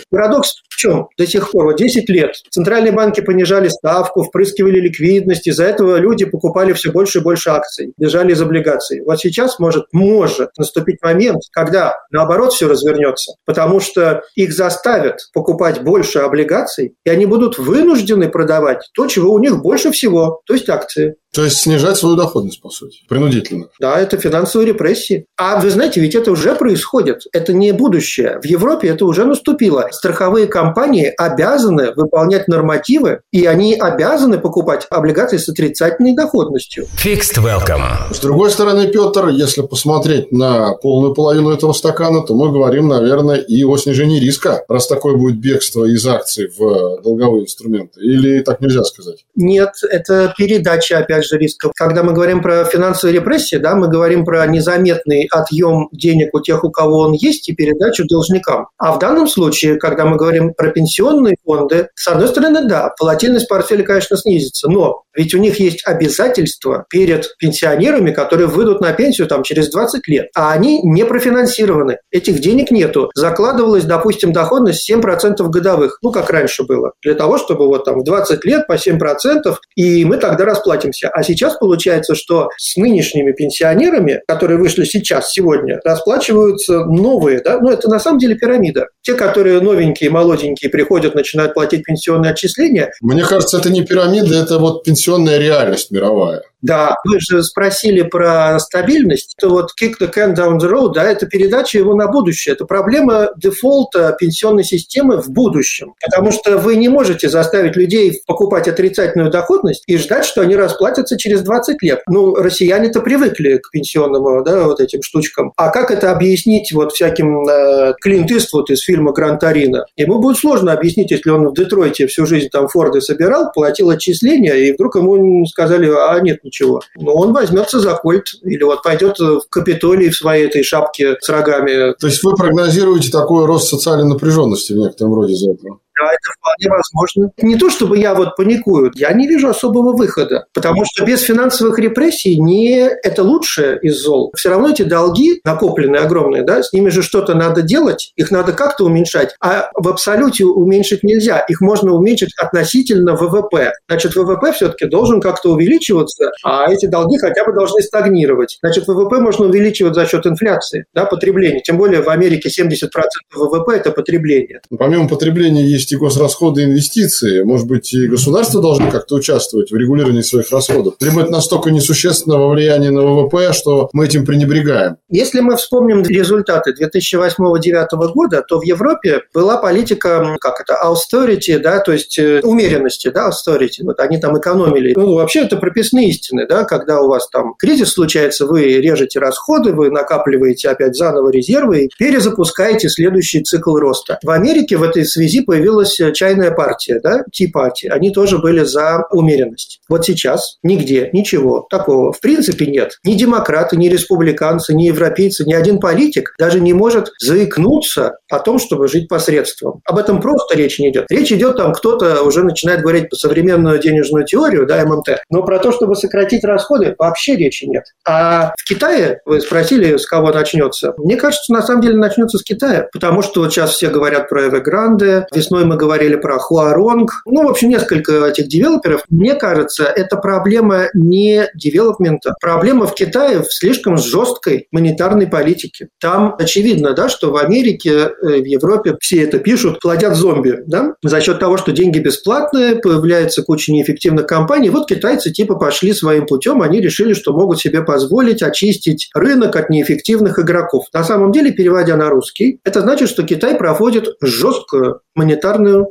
[0.10, 1.08] Парадокс в чем?
[1.18, 6.24] До сих пор, вот 10 лет, центральные банки понижали ставку, впрыскивали ликвидность, из-за этого люди
[6.24, 8.77] покупали все больше и больше акций, бежали из облигаций.
[9.04, 15.82] Вот сейчас может, может наступить момент, когда наоборот все развернется, потому что их заставят покупать
[15.82, 20.68] больше облигаций, и они будут вынуждены продавать то, чего у них больше всего, то есть
[20.68, 21.14] акции.
[21.34, 23.66] То есть снижать свою доходность, по сути, принудительно.
[23.78, 25.26] Да, это финансовые репрессии.
[25.36, 27.22] А вы знаете, ведь это уже происходит.
[27.32, 28.40] Это не будущее.
[28.42, 29.88] В Европе это уже наступило.
[29.92, 36.86] Страховые компании обязаны выполнять нормативы, и они обязаны покупать облигации с отрицательной доходностью.
[36.96, 38.12] Fixed welcome.
[38.12, 43.36] С другой стороны, Петр, если посмотреть на полную половину этого стакана, то мы говорим, наверное,
[43.36, 48.00] и о снижении риска, раз такое будет бегство из акций в долговые инструменты.
[48.00, 49.24] Или так нельзя сказать?
[49.34, 51.72] Нет, это передача, опять же, рисков.
[51.74, 56.64] Когда мы говорим про финансовые репрессии, да, мы говорим про незаметный отъем денег у тех,
[56.64, 58.68] у кого он есть, и передачу должникам.
[58.78, 63.48] А в данном случае, когда мы говорим про пенсионные фонды, с одной стороны, да, волатильность
[63.48, 69.28] портфеля, конечно, снизится, но ведь у них есть обязательства перед пенсионерами, которые выйдут на пенсию
[69.28, 71.98] там через 20 лет, а они не профинансированы.
[72.10, 73.10] Этих денег нету.
[73.14, 78.04] Закладывалась, допустим, доходность 7% годовых, ну, как раньше было, для того, чтобы вот там в
[78.04, 81.08] 20 лет по 7%, и мы тогда расплатимся.
[81.08, 87.70] А сейчас получается, что с нынешними пенсионерами, которые вышли сейчас, сегодня, расплачиваются новые, да, ну,
[87.70, 88.86] это на самом деле пирамида.
[89.02, 92.90] Те, которые новенькие, молоденькие, приходят, начинают платить пенсионные отчисления.
[93.00, 96.42] Мне кажется, это не пирамида, это вот пенсионная реальность мировая.
[96.60, 99.34] Да, вы же спросили про стабильность.
[99.38, 102.54] Это вот kick the can down the road, да, это передача его на будущее.
[102.54, 105.94] Это проблема дефолта пенсионной системы в будущем.
[106.00, 111.16] Потому что вы не можете заставить людей покупать отрицательную доходность и ждать, что они расплатятся
[111.16, 112.02] через 20 лет.
[112.08, 115.52] Ну, россияне-то привыкли к пенсионному, да, вот этим штучкам.
[115.56, 119.86] А как это объяснить вот всяким э, Клинт из фильма «Гран Торино»?
[119.96, 124.54] Ему будет сложно объяснить, если он в Детройте всю жизнь там Форды собирал, платил отчисления,
[124.54, 126.80] и вдруг ему сказали, а нет, ничего.
[126.96, 131.28] Но он возьмется за кольт или вот пойдет в Капитолий в своей этой шапке с
[131.28, 131.94] рогами.
[131.98, 135.80] То есть вы прогнозируете такой рост социальной напряженности в некотором роде из этого?
[135.98, 137.32] Да, это вполне возможно.
[137.42, 141.78] Не то, чтобы я вот паникую, я не вижу особого выхода, потому что без финансовых
[141.78, 144.32] репрессий не это лучшее из зол.
[144.36, 148.52] Все равно эти долги, накопленные огромные, да, с ними же что-то надо делать, их надо
[148.52, 153.72] как-то уменьшать, а в абсолюте уменьшить нельзя, их можно уменьшить относительно ВВП.
[153.88, 158.58] Значит, ВВП все-таки должен как-то увеличиваться, а эти долги хотя бы должны стагнировать.
[158.62, 161.60] Значит, ВВП можно увеличивать за счет инфляции, да, потребления.
[161.60, 162.88] Тем более в Америке 70%
[163.34, 164.60] ВВП– это потребление.
[164.78, 167.42] Помимо потребления есть есть и госрасходы, и инвестиции.
[167.42, 170.94] Может быть, и государство должно как-то участвовать в регулировании своих расходов?
[171.00, 174.96] Либо это настолько несущественного влияния на ВВП, что мы этим пренебрегаем?
[175.10, 181.80] Если мы вспомним результаты 2008-2009 года, то в Европе была политика, как это, austerity, да,
[181.80, 183.84] то есть э, умеренности, да, austerity.
[183.84, 184.94] Вот они там экономили.
[184.94, 189.72] Ну, вообще это прописные истины, да, когда у вас там кризис случается, вы режете расходы,
[189.72, 194.18] вы накапливаете опять заново резервы и перезапускаете следующий цикл роста.
[194.22, 197.90] В Америке в этой связи появилась появилась э, чайная партия, да, Ти-партия.
[197.90, 199.80] Они тоже были за умеренность.
[199.88, 202.98] Вот сейчас нигде ничего такого в принципе нет.
[203.04, 208.58] Ни демократы, ни республиканцы, ни европейцы, ни один политик даже не может заикнуться о том,
[208.58, 209.80] чтобы жить посредством.
[209.84, 211.06] Об этом просто речь не идет.
[211.10, 215.58] Речь идет там, кто-то уже начинает говорить по современную денежную теорию, да, ММТ, но про
[215.58, 217.84] то, чтобы сократить расходы, вообще речи нет.
[218.06, 222.42] А в Китае, вы спросили, с кого начнется, мне кажется, на самом деле начнется с
[222.42, 227.46] Китая, потому что вот сейчас все говорят про Эвегранде, весной мы говорили про Хуаронг, ну,
[227.46, 229.02] в общем, несколько этих девелоперов.
[229.08, 235.88] Мне кажется, это проблема не девелопмента, проблема в Китае в слишком жесткой монетарной политике.
[236.00, 240.94] Там очевидно, да, что в Америке, э, в Европе все это пишут, плодят зомби, да,
[241.02, 244.70] за счет того, что деньги бесплатные, появляется куча неэффективных компаний.
[244.70, 249.70] Вот китайцы типа пошли своим путем, они решили, что могут себе позволить очистить рынок от
[249.70, 250.86] неэффективных игроков.
[250.92, 255.47] На самом деле, переводя на русский, это значит, что Китай проводит жесткую монетарную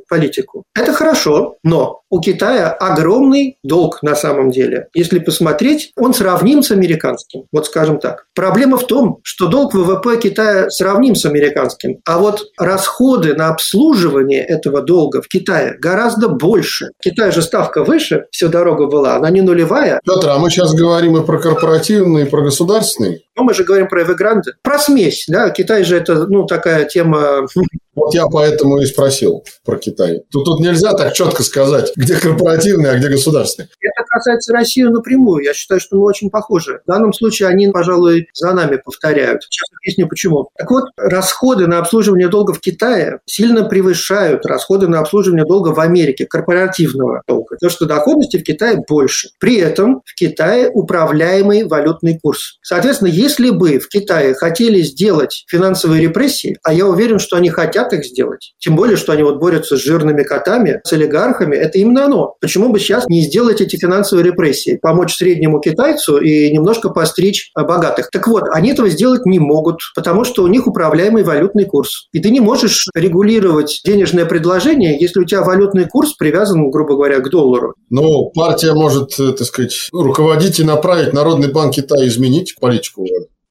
[0.08, 0.64] политику.
[0.76, 4.88] Это хорошо, но у Китая огромный долг на самом деле.
[4.94, 7.44] Если посмотреть, он сравним с американским.
[7.52, 8.26] Вот скажем так.
[8.34, 14.44] Проблема в том, что долг ВВП Китая сравним с американским, а вот расходы на обслуживание
[14.44, 16.92] этого долга в Китае гораздо больше.
[17.00, 20.00] В Китае же ставка выше, всю дорогу была, она не нулевая.
[20.06, 23.26] Петр, а мы сейчас говорим и про корпоративный, и про государственный.
[23.36, 24.54] Ну, мы же говорим про Evergrande.
[24.64, 27.48] Про смесь, да, Китай же это, ну, такая тема
[27.98, 30.22] вот я поэтому и спросил про Китай.
[30.32, 33.70] Тут, тут нельзя так четко сказать, где корпоративный, а где государственный.
[33.82, 35.44] Это касается России напрямую.
[35.44, 36.82] Я считаю, что мы очень похожи.
[36.86, 39.42] В данном случае они, пожалуй, за нами повторяют.
[39.44, 40.50] Сейчас объясню, почему.
[40.58, 45.80] Так вот, расходы на обслуживание долга в Китае сильно превышают расходы на обслуживание долга в
[45.80, 47.56] Америке, корпоративного долга.
[47.56, 49.30] Потому что доходности в Китае больше.
[49.40, 52.60] При этом в Китае управляемый валютный курс.
[52.62, 57.87] Соответственно, если бы в Китае хотели сделать финансовые репрессии, а я уверен, что они хотят
[57.88, 58.54] хотят их сделать.
[58.60, 61.56] Тем более, что они вот борются с жирными котами, с олигархами.
[61.56, 62.36] Это именно оно.
[62.42, 64.78] Почему бы сейчас не сделать эти финансовые репрессии?
[64.82, 68.10] Помочь среднему китайцу и немножко постричь богатых.
[68.12, 72.08] Так вот, они этого сделать не могут, потому что у них управляемый валютный курс.
[72.14, 77.20] И ты не можешь регулировать денежное предложение, если у тебя валютный курс привязан, грубо говоря,
[77.20, 77.74] к доллару.
[77.90, 83.06] Ну, партия может, э, так сказать, руководить и направить Народный банк Китая изменить политику.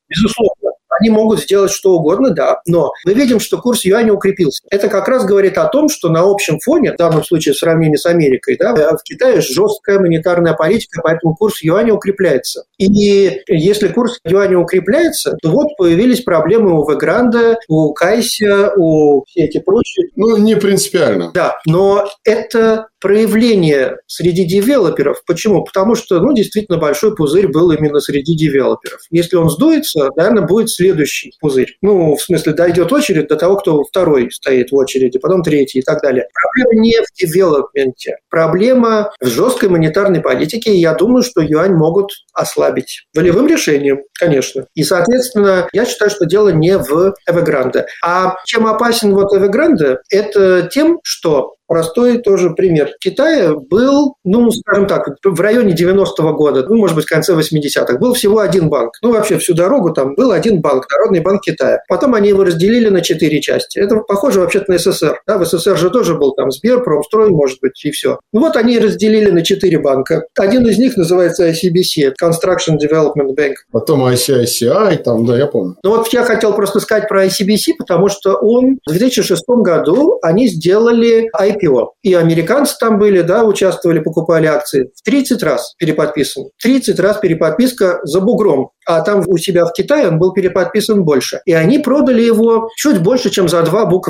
[0.09, 0.76] Безусловно.
[1.00, 4.62] Они могут сделать что угодно, да, но мы видим, что курс юаня укрепился.
[4.70, 7.96] Это как раз говорит о том, что на общем фоне, в данном случае в сравнении
[7.96, 12.64] с Америкой, да, в Китае жесткая монетарная политика, поэтому курс юаня укрепляется.
[12.78, 19.44] И если курс юаня укрепляется, то вот появились проблемы у Вегранда, у Кайся, у все
[19.44, 20.09] эти прочие.
[20.16, 21.30] Ну, не принципиально.
[21.32, 25.22] Да, но это проявление среди девелоперов.
[25.26, 25.64] Почему?
[25.64, 29.00] Потому что, ну, действительно, большой пузырь был именно среди девелоперов.
[29.11, 31.76] Если он сдуется, наверное, будет следующий пузырь.
[31.82, 35.82] Ну, в смысле, дойдет очередь до того, кто второй стоит в очереди, потом третий и
[35.82, 36.26] так далее.
[36.32, 38.16] Проблема не в девелопменте.
[38.30, 43.06] Проблема в жесткой монетарной политике, я думаю, что юань могут ослабить.
[43.14, 44.66] Волевым решением, конечно.
[44.74, 47.85] И, соответственно, я считаю, что дело не в Evergrande.
[48.04, 49.98] А чем опасен вот Evergrande?
[50.11, 52.90] Это тем, что Простой тоже пример.
[52.96, 57.35] В Китае был, ну, скажем так, в районе 90-го года, ну, может быть, в конце
[57.35, 58.92] 80-х, был всего один банк.
[59.02, 61.81] Ну, вообще всю дорогу там был один банк, Народный банк Китая.
[61.88, 63.79] Потом они его разделили на четыре части.
[63.79, 65.20] Это похоже вообще-то на СССР.
[65.26, 68.18] Да, в СССР же тоже был там Сбер, Промстрой, может быть, и все.
[68.33, 70.24] Ну, вот они разделили на четыре банка.
[70.38, 73.55] Один из них называется ICBC, Construction Development Bank.
[73.72, 75.76] Потом ICICI, там, да, я помню.
[75.83, 80.48] Ну, вот я хотел просто сказать про ICBC, потому что он в 2006 году они
[80.48, 81.88] сделали IPO.
[82.03, 84.90] И американцы там были, да, участвовали, покупали акции.
[84.95, 86.45] В 30 раз переподписан.
[86.62, 88.71] 30 раз переподписка за бугром.
[88.87, 91.40] А там у себя в Китае он был переподписан больше.
[91.44, 94.07] И они продали его чуть больше, чем за два book.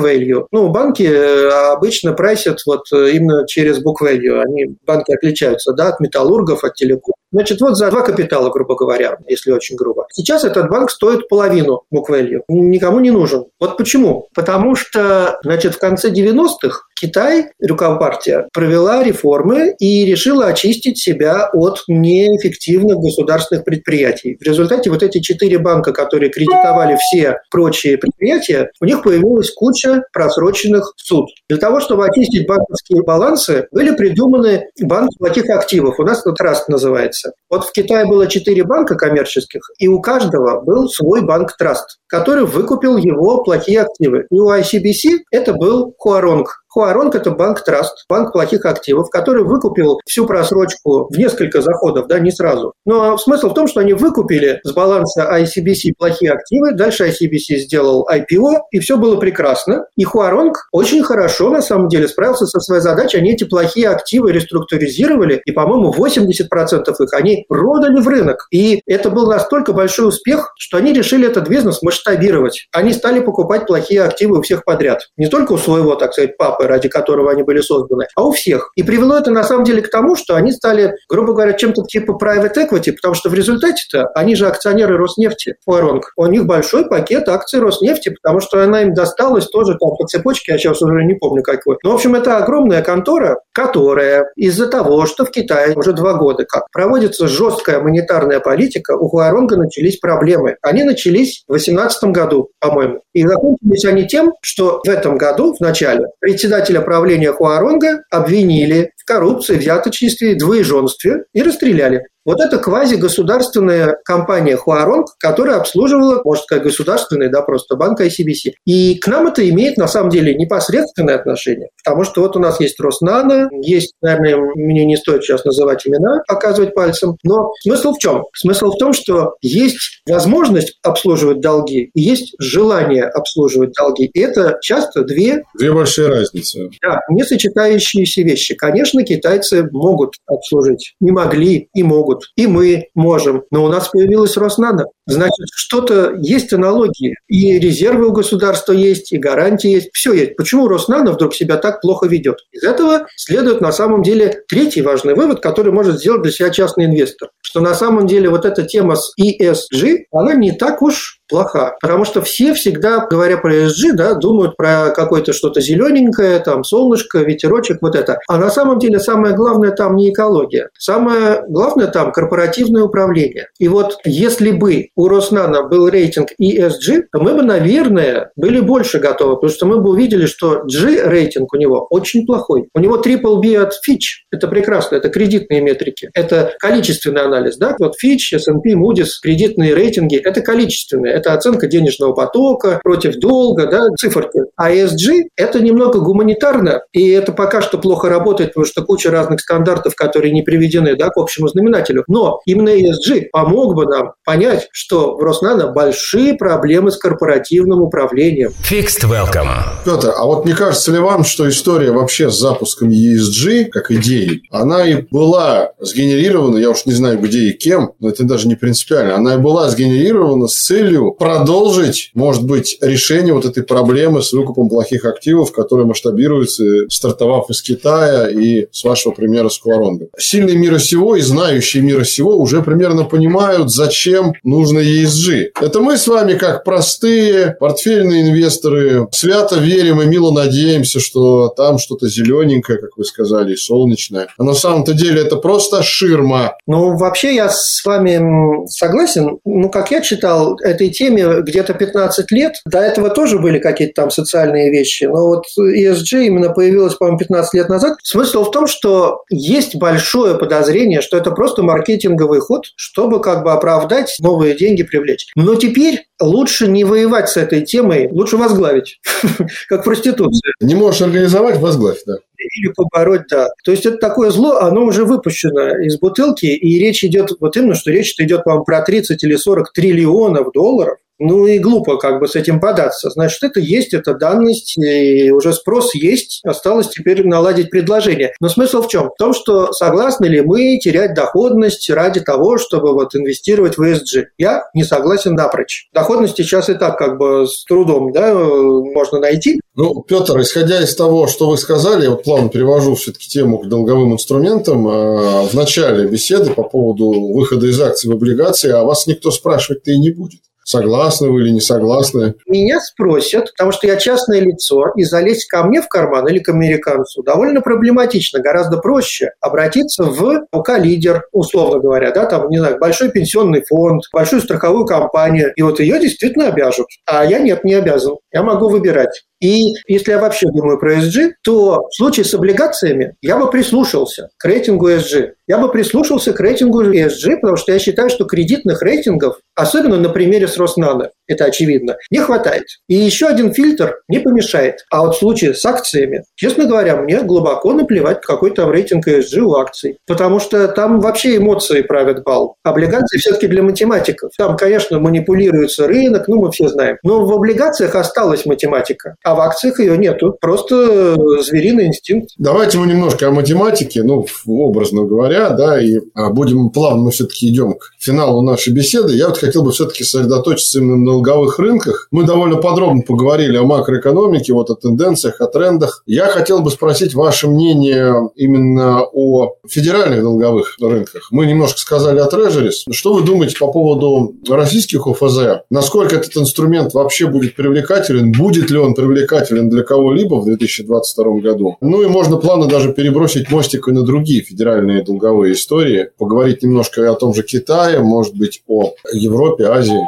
[0.51, 4.05] Ну, банки э, обычно прайсят вот э, именно через book.
[4.07, 7.13] Они, банки отличаются, да, от металлургов, от телеком.
[7.31, 10.05] Значит, вот за два капитала, грубо говоря, если очень грубо.
[10.13, 12.05] Сейчас этот банк стоит половину book.
[12.47, 13.45] Никому не нужен.
[13.59, 14.27] Вот почему?
[14.33, 21.83] Потому что, значит, в конце 90-х Китай, Рюкомпартия, провела реформы и решила очистить себя от
[21.87, 24.37] неэффективных государственных предприятий.
[24.39, 30.03] В результате вот эти четыре банка, которые кредитовали все прочие предприятия, у них появилась куча
[30.13, 31.25] просроченных суд.
[31.49, 35.99] Для того, чтобы очистить банковские балансы, были придуманы банки плохих активов.
[35.99, 37.33] У нас это траст называется.
[37.49, 42.45] Вот в Китае было четыре банка коммерческих, и у каждого был свой банк траст, который
[42.45, 44.25] выкупил его плохие активы.
[44.29, 49.99] И у ICBC это был Хуаронг, Хуаронг– это банк Траст, банк плохих активов, который выкупил
[50.05, 52.73] всю просрочку в несколько заходов, да, не сразу.
[52.85, 58.07] Но смысл в том, что они выкупили с баланса ICBC плохие активы, дальше ICBC сделал
[58.07, 59.87] IPO, и все было прекрасно.
[59.95, 63.17] И Хуаронг очень хорошо, на самом деле, справился со своей задачей.
[63.17, 68.45] Они эти плохие активы реструктуризировали, и, по-моему, 80% их они продали в рынок.
[68.51, 72.67] И это был настолько большой успех, что они решили этот бизнес масштабировать.
[72.71, 75.07] Они стали покупать плохие активы у всех подряд.
[75.17, 78.71] Не только у своего, так сказать, папы, ради которого они были созданы, а у всех.
[78.75, 82.17] И привело это на самом деле к тому, что они стали, грубо говоря, чем-то типа
[82.21, 86.11] private equity, потому что в результате-то они же акционеры Роснефти, Фуаронг.
[86.15, 90.53] У них большой пакет акций Роснефти, потому что она им досталась тоже там по цепочке,
[90.53, 91.77] я сейчас уже не помню какой.
[91.83, 96.45] Но, в общем, это огромная контора, которая из-за того, что в Китае уже два года
[96.45, 100.57] как проводится жесткая монетарная политика, у Хуаронга начались проблемы.
[100.61, 103.01] Они начались в 2018 году, по-моему.
[103.13, 108.91] И закончились они тем, что в этом году, в начале, председатель председателя правления Хуаронга обвинили
[108.97, 112.01] в коррупции, взяточничестве двоеженстве и расстреляли.
[112.27, 118.51] Вот это квазигосударственная компания Хуаронг, которая обслуживала, можно сказать, государственный, да, просто банк ICBC.
[118.65, 122.59] И к нам это имеет, на самом деле, непосредственное отношение, потому что вот у нас
[122.59, 127.97] есть Роснано, есть, наверное, мне не стоит сейчас называть имена, показывать пальцем, но смысл в
[127.97, 128.25] чем?
[128.35, 134.11] Смысл в том, что есть возможность обслуживать долги и есть желание обслуживать долги.
[134.13, 135.43] И это часто две...
[135.57, 136.69] Две большие разницы.
[136.81, 138.53] Да, не сочетающиеся вещи.
[138.55, 143.43] Конечно, китайцы могут обслужить, не могли и могут могут, и мы можем.
[143.51, 144.85] Но у нас появилась Роснано.
[145.05, 147.15] Значит, что-то есть аналогии.
[147.27, 150.35] И резервы у государства есть, и гарантии есть, все есть.
[150.35, 152.37] Почему Роснано вдруг себя так плохо ведет?
[152.51, 156.85] Из этого следует на самом деле третий важный вывод, который может сделать для себя частный
[156.85, 157.29] инвестор.
[157.41, 161.75] Что на самом деле вот эта тема с ESG, она не так уж плоха.
[161.81, 167.19] Потому что все всегда, говоря про ESG, да, думают про какое-то что-то зелененькое, там солнышко,
[167.19, 168.19] ветерочек, вот это.
[168.27, 170.69] А на самом деле самое главное там не экология.
[170.77, 173.49] Самое главное там корпоративное управление.
[173.59, 178.99] И вот если бы у Роснана был рейтинг ESG, то мы бы, наверное, были больше
[178.99, 182.69] готовы, потому что мы бы увидели, что G-рейтинг у него очень плохой.
[182.73, 184.25] У него triple B от Fitch.
[184.31, 186.09] Это прекрасно, это кредитные метрики.
[186.13, 187.57] Это количественный анализ.
[187.57, 187.75] Да?
[187.79, 193.87] Вот Fitch, S&P, Moody's, кредитные рейтинги– это количественные Это оценка денежного потока против долга, да,
[193.99, 194.39] циферки.
[194.55, 199.41] А ESG– это немного гуманитарно, и это пока что плохо работает, потому что куча разных
[199.41, 202.03] стандартов, которые не приведены да, к общему знаменателю.
[202.07, 208.53] Но именно ESG помог бы нам понять, что в Роснано большие проблемы с корпоративным управлением.
[208.69, 209.47] Fixed Welcome.
[209.85, 214.43] Петр, а вот не кажется ли вам, что история вообще с запуском ESG, как идеи,
[214.51, 218.55] она и была сгенерирована, я уж не знаю где и кем, но это даже не
[218.55, 224.33] принципиально, она и была сгенерирована с целью продолжить, может быть, решение вот этой проблемы с
[224.33, 230.07] выкупом плохих активов, которые масштабируются, стартовав из Китая и, с вашего примера, с Куаронга.
[230.17, 235.51] Сильные мира сего и знающие мира сего уже примерно понимают, зачем нужно ESG.
[235.61, 241.77] Это мы с вами, как простые портфельные инвесторы, свято верим и мило надеемся, что там
[241.77, 244.27] что-то зелененькое, как вы сказали, и солнечное.
[244.37, 246.55] А на самом-то деле это просто ширма.
[246.65, 249.39] Ну, вообще я с вами согласен.
[249.45, 252.55] Ну, как я читал, этой теме где-то 15 лет.
[252.65, 255.05] До этого тоже были какие-то там социальные вещи.
[255.05, 257.97] Но вот ESG именно появилась, по-моему, 15 лет назад.
[258.03, 263.51] Смысл в том, что есть большое подозрение, что это просто маркетинговый ход, чтобы как бы
[263.51, 265.27] оправдать новые деньги привлечь.
[265.35, 268.99] Но теперь лучше не воевать с этой темой, лучше возглавить,
[269.69, 270.53] как проституция.
[270.61, 273.49] Не можешь организовать, возглавь, да или побороть, да.
[273.63, 277.75] То есть это такое зло, оно уже выпущено из бутылки, и речь идет вот именно,
[277.75, 282.27] что речь идет, по-моему, про 30 или 40 триллионов долларов, ну и глупо как бы
[282.27, 283.09] с этим податься.
[283.09, 288.33] Значит, это есть, это данность, и уже спрос есть, осталось теперь наладить предложение.
[288.39, 289.09] Но смысл в чем?
[289.09, 294.25] В том, что согласны ли мы терять доходность ради того, чтобы вот инвестировать в ESG?
[294.37, 295.87] Я не согласен напрочь.
[295.93, 299.59] Доходность сейчас и так как бы с трудом да, можно найти.
[299.75, 303.67] Ну, Петр, исходя из того, что вы сказали, я вот плавно перевожу все-таки тему к
[303.67, 304.87] долговым инструментам.
[304.87, 309.91] А, в начале беседы по поводу выхода из акций в облигации, а вас никто спрашивать-то
[309.91, 310.39] и не будет.
[310.67, 312.35] Согласны вы или не согласны?
[312.45, 316.49] Меня спросят, потому что я частное лицо, и залезть ко мне в карман или к
[316.49, 318.41] американцу довольно проблематично.
[318.41, 324.41] Гораздо проще обратиться в УК-лидер, условно говоря, да, там, не знаю, большой пенсионный фонд, большую
[324.41, 326.87] страховую компанию, и вот ее действительно обяжут.
[327.05, 328.17] А я нет, не обязан.
[328.33, 329.23] Я могу выбирать.
[329.39, 334.29] И если я вообще думаю про ESG, то в случае с облигациями я бы прислушался
[334.37, 335.33] к рейтингу ESG.
[335.47, 340.09] Я бы прислушался к рейтингу ESG, потому что я считаю, что кредитных рейтингов, особенно на
[340.09, 342.65] примере с Роснано, это очевидно, не хватает.
[342.87, 344.85] И еще один фильтр не помешает.
[344.89, 349.39] А вот в случае с акциями, честно говоря, мне глубоко наплевать, какой там рейтинг ESG
[349.39, 349.97] у акций.
[350.07, 352.55] Потому что там вообще эмоции правят бал.
[352.63, 354.31] Облигации все-таки для математиков.
[354.37, 356.97] Там, конечно, манипулируется рынок, ну мы все знаем.
[357.03, 360.37] Но в облигациях осталась математика а в акциях ее нету.
[360.39, 362.29] Просто звериный инстинкт.
[362.37, 367.49] Давайте мы немножко о математике, ну, образно говоря, да, и а, будем плавно, мы все-таки
[367.49, 369.13] идем к финалу нашей беседы.
[369.13, 372.07] Я вот хотел бы все-таки сосредоточиться именно на долговых рынках.
[372.11, 376.03] Мы довольно подробно поговорили о макроэкономике, вот о тенденциях, о трендах.
[376.05, 381.27] Я хотел бы спросить ваше мнение именно о федеральных долговых рынках.
[381.31, 382.85] Мы немножко сказали о трежерис.
[382.91, 385.63] Что вы думаете по поводу российских ОФЗ?
[385.69, 388.31] Насколько этот инструмент вообще будет привлекателен?
[388.31, 391.77] Будет ли он привлекателен для кого-либо в 2022 году.
[391.81, 397.09] Ну и можно плавно даже перебросить мостик и на другие федеральные долговые истории, поговорить немножко
[397.09, 400.01] о том же Китае, может быть, о Европе, Азии.